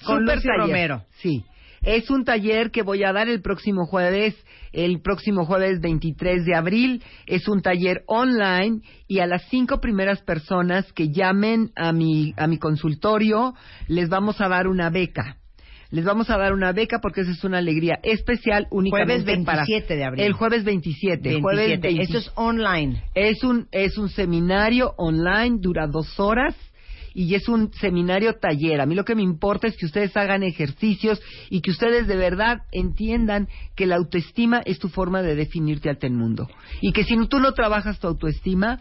con 0.05 0.19
Super 0.21 0.35
Lucy 0.37 0.47
taller. 0.47 0.61
Romero. 0.67 1.03
Sí. 1.21 1.43
Es 1.83 2.11
un 2.11 2.25
taller 2.25 2.69
que 2.69 2.83
voy 2.83 3.03
a 3.03 3.11
dar 3.11 3.27
el 3.27 3.41
próximo 3.41 3.87
jueves, 3.87 4.35
el 4.71 5.01
próximo 5.01 5.45
jueves 5.45 5.79
23 5.81 6.45
de 6.45 6.55
abril. 6.55 7.03
Es 7.25 7.47
un 7.47 7.63
taller 7.63 8.03
online 8.05 8.81
y 9.07 9.19
a 9.19 9.25
las 9.25 9.47
cinco 9.49 9.81
primeras 9.81 10.21
personas 10.21 10.91
que 10.93 11.09
llamen 11.09 11.71
a 11.75 11.91
mi, 11.91 12.33
a 12.37 12.45
mi 12.45 12.59
consultorio 12.59 13.55
les 13.87 14.09
vamos 14.09 14.39
a 14.41 14.47
dar 14.47 14.67
una 14.67 14.91
beca. 14.91 15.37
Les 15.89 16.05
vamos 16.05 16.29
a 16.29 16.37
dar 16.37 16.53
una 16.53 16.71
beca 16.71 16.99
porque 17.01 17.21
esa 17.21 17.31
es 17.31 17.43
una 17.43 17.57
alegría 17.57 17.99
especial 18.03 18.67
únicamente 18.69 19.23
Jueves 19.23 19.45
para 19.45 19.65
27 19.65 19.95
de 19.95 20.05
abril. 20.05 20.23
El 20.23 20.33
jueves 20.33 20.63
27. 20.63 21.41
Jueves 21.41 21.67
27. 21.67 21.87
20 21.87 22.03
Esto 22.03 22.17
es 22.19 22.31
online. 22.35 23.03
es 23.15 23.43
un, 23.43 23.67
es 23.71 23.97
un 23.97 24.07
seminario 24.09 24.93
online, 24.97 25.57
dura 25.59 25.87
dos 25.87 26.19
horas 26.19 26.55
y 27.13 27.35
es 27.35 27.47
un 27.47 27.73
seminario 27.73 28.35
taller. 28.35 28.81
A 28.81 28.85
mí 28.85 28.95
lo 28.95 29.05
que 29.05 29.15
me 29.15 29.21
importa 29.21 29.67
es 29.67 29.77
que 29.77 29.85
ustedes 29.85 30.15
hagan 30.15 30.43
ejercicios 30.43 31.21
y 31.49 31.61
que 31.61 31.71
ustedes 31.71 32.07
de 32.07 32.15
verdad 32.15 32.63
entiendan 32.71 33.47
que 33.75 33.85
la 33.85 33.97
autoestima 33.97 34.61
es 34.65 34.79
tu 34.79 34.89
forma 34.89 35.21
de 35.21 35.35
definirte 35.35 35.89
ante 35.89 36.07
el 36.07 36.13
mundo. 36.13 36.49
Y 36.81 36.91
que 36.91 37.03
si 37.03 37.15
tú 37.27 37.39
no 37.39 37.53
trabajas 37.53 37.99
tu 37.99 38.07
autoestima, 38.07 38.79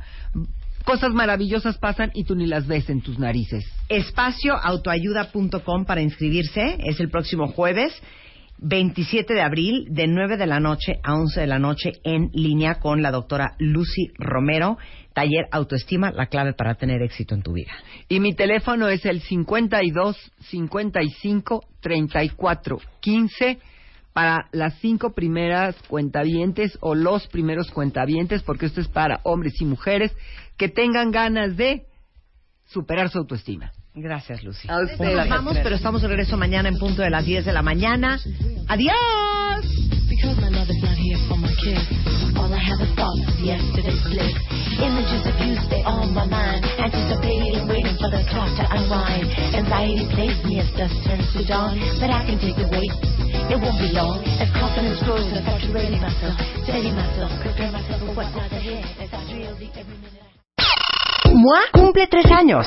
cosas 0.84 1.12
maravillosas 1.12 1.78
pasan 1.78 2.10
y 2.14 2.24
tú 2.24 2.34
ni 2.34 2.46
las 2.46 2.66
ves 2.66 2.88
en 2.90 3.00
tus 3.00 3.18
narices. 3.18 3.64
Espacioautoayuda.com 3.88 5.84
para 5.84 6.02
inscribirse. 6.02 6.78
Es 6.84 7.00
el 7.00 7.10
próximo 7.10 7.48
jueves. 7.48 7.92
27 8.62 9.32
de 9.32 9.40
abril, 9.40 9.86
de 9.90 10.06
9 10.06 10.36
de 10.36 10.46
la 10.46 10.60
noche 10.60 11.00
a 11.02 11.14
11 11.14 11.40
de 11.40 11.46
la 11.46 11.58
noche, 11.58 11.92
en 12.04 12.30
línea 12.32 12.76
con 12.76 13.02
la 13.02 13.10
doctora 13.10 13.54
Lucy 13.58 14.08
Romero. 14.18 14.76
Taller 15.12 15.46
Autoestima, 15.50 16.12
la 16.12 16.26
clave 16.26 16.52
para 16.52 16.76
tener 16.76 17.02
éxito 17.02 17.34
en 17.34 17.42
tu 17.42 17.52
vida. 17.52 17.72
Y 18.08 18.20
mi 18.20 18.34
teléfono 18.34 18.88
es 18.88 19.04
el 19.04 19.20
52 19.20 20.16
55 20.50 21.64
34 21.80 22.78
15 23.00 23.58
para 24.12 24.48
las 24.52 24.74
cinco 24.80 25.12
primeras 25.12 25.76
cuentavientes 25.88 26.78
o 26.80 26.94
los 26.94 27.26
primeros 27.28 27.70
cuentavientes, 27.70 28.42
porque 28.42 28.66
esto 28.66 28.80
es 28.80 28.88
para 28.88 29.20
hombres 29.24 29.60
y 29.60 29.64
mujeres 29.64 30.14
que 30.56 30.68
tengan 30.68 31.10
ganas 31.10 31.56
de 31.56 31.86
superar 32.66 33.08
su 33.08 33.18
autoestima. 33.18 33.72
Gracias, 33.94 34.42
Lucy. 34.44 34.68
A 34.70 34.78
ustedes. 34.80 35.16
Nos 35.16 35.28
vamos, 35.28 35.56
pero 35.62 35.74
estamos 35.74 36.00
de 36.02 36.08
regreso 36.08 36.36
mañana 36.36 36.68
en 36.68 36.78
punto 36.78 37.02
de 37.02 37.10
las 37.10 37.24
10 37.24 37.44
de 37.44 37.52
la 37.52 37.62
mañana. 37.62 38.18
¡Adiós! 38.68 39.66
Because 40.08 40.40
my 40.40 40.48
love 40.50 40.68
is 40.70 40.82
not 40.82 40.94
here 40.98 41.18
for 41.28 41.36
my 41.36 41.50
kids. 41.62 41.86
All 42.36 42.52
I 42.52 42.58
have 42.58 42.80
is 42.82 42.90
thoughts 42.94 43.22
of 43.26 43.38
yesterday's 43.42 44.02
bliss. 44.06 44.34
Images 44.78 45.22
of 45.26 45.34
you 45.42 45.54
stay 45.66 45.82
on 45.84 46.14
my 46.14 46.26
mind. 46.26 46.62
Anticipating, 46.78 47.66
waiting 47.66 47.96
for 47.98 48.10
the 48.10 48.22
clock 48.30 48.50
to 48.58 48.64
unwind. 48.70 49.26
Anxiety 49.54 50.06
plays 50.14 50.38
me 50.44 50.60
as 50.60 50.70
dusk 50.78 50.94
turns 51.06 51.26
to 51.34 51.42
dawn. 51.46 51.78
But 51.98 52.10
I 52.10 52.22
can 52.26 52.38
take 52.38 52.56
the 52.58 52.68
wait. 52.70 52.90
It 53.50 53.58
won't 53.58 53.78
be 53.78 53.90
long. 53.94 54.22
As 54.38 54.50
confidence 54.54 55.02
grows, 55.02 55.26
I 55.34 55.42
start 55.42 55.62
to 55.66 55.70
ready 55.74 55.98
myself. 55.98 56.34
Steady 56.62 56.90
myself. 56.94 57.30
Prepare 57.42 57.70
myself 57.74 57.98
for 58.06 58.14
what 58.14 58.30
lies 58.38 58.52
ahead. 58.54 58.86
As 59.02 59.10
I 59.14 59.20
drill 59.30 59.54
the 59.58 59.68
every 59.78 59.98
minute. 59.98 60.22
I- 60.58 61.32
MOA 61.32 61.62
cumple 61.72 62.06
tres 62.10 62.26
años 62.26 62.66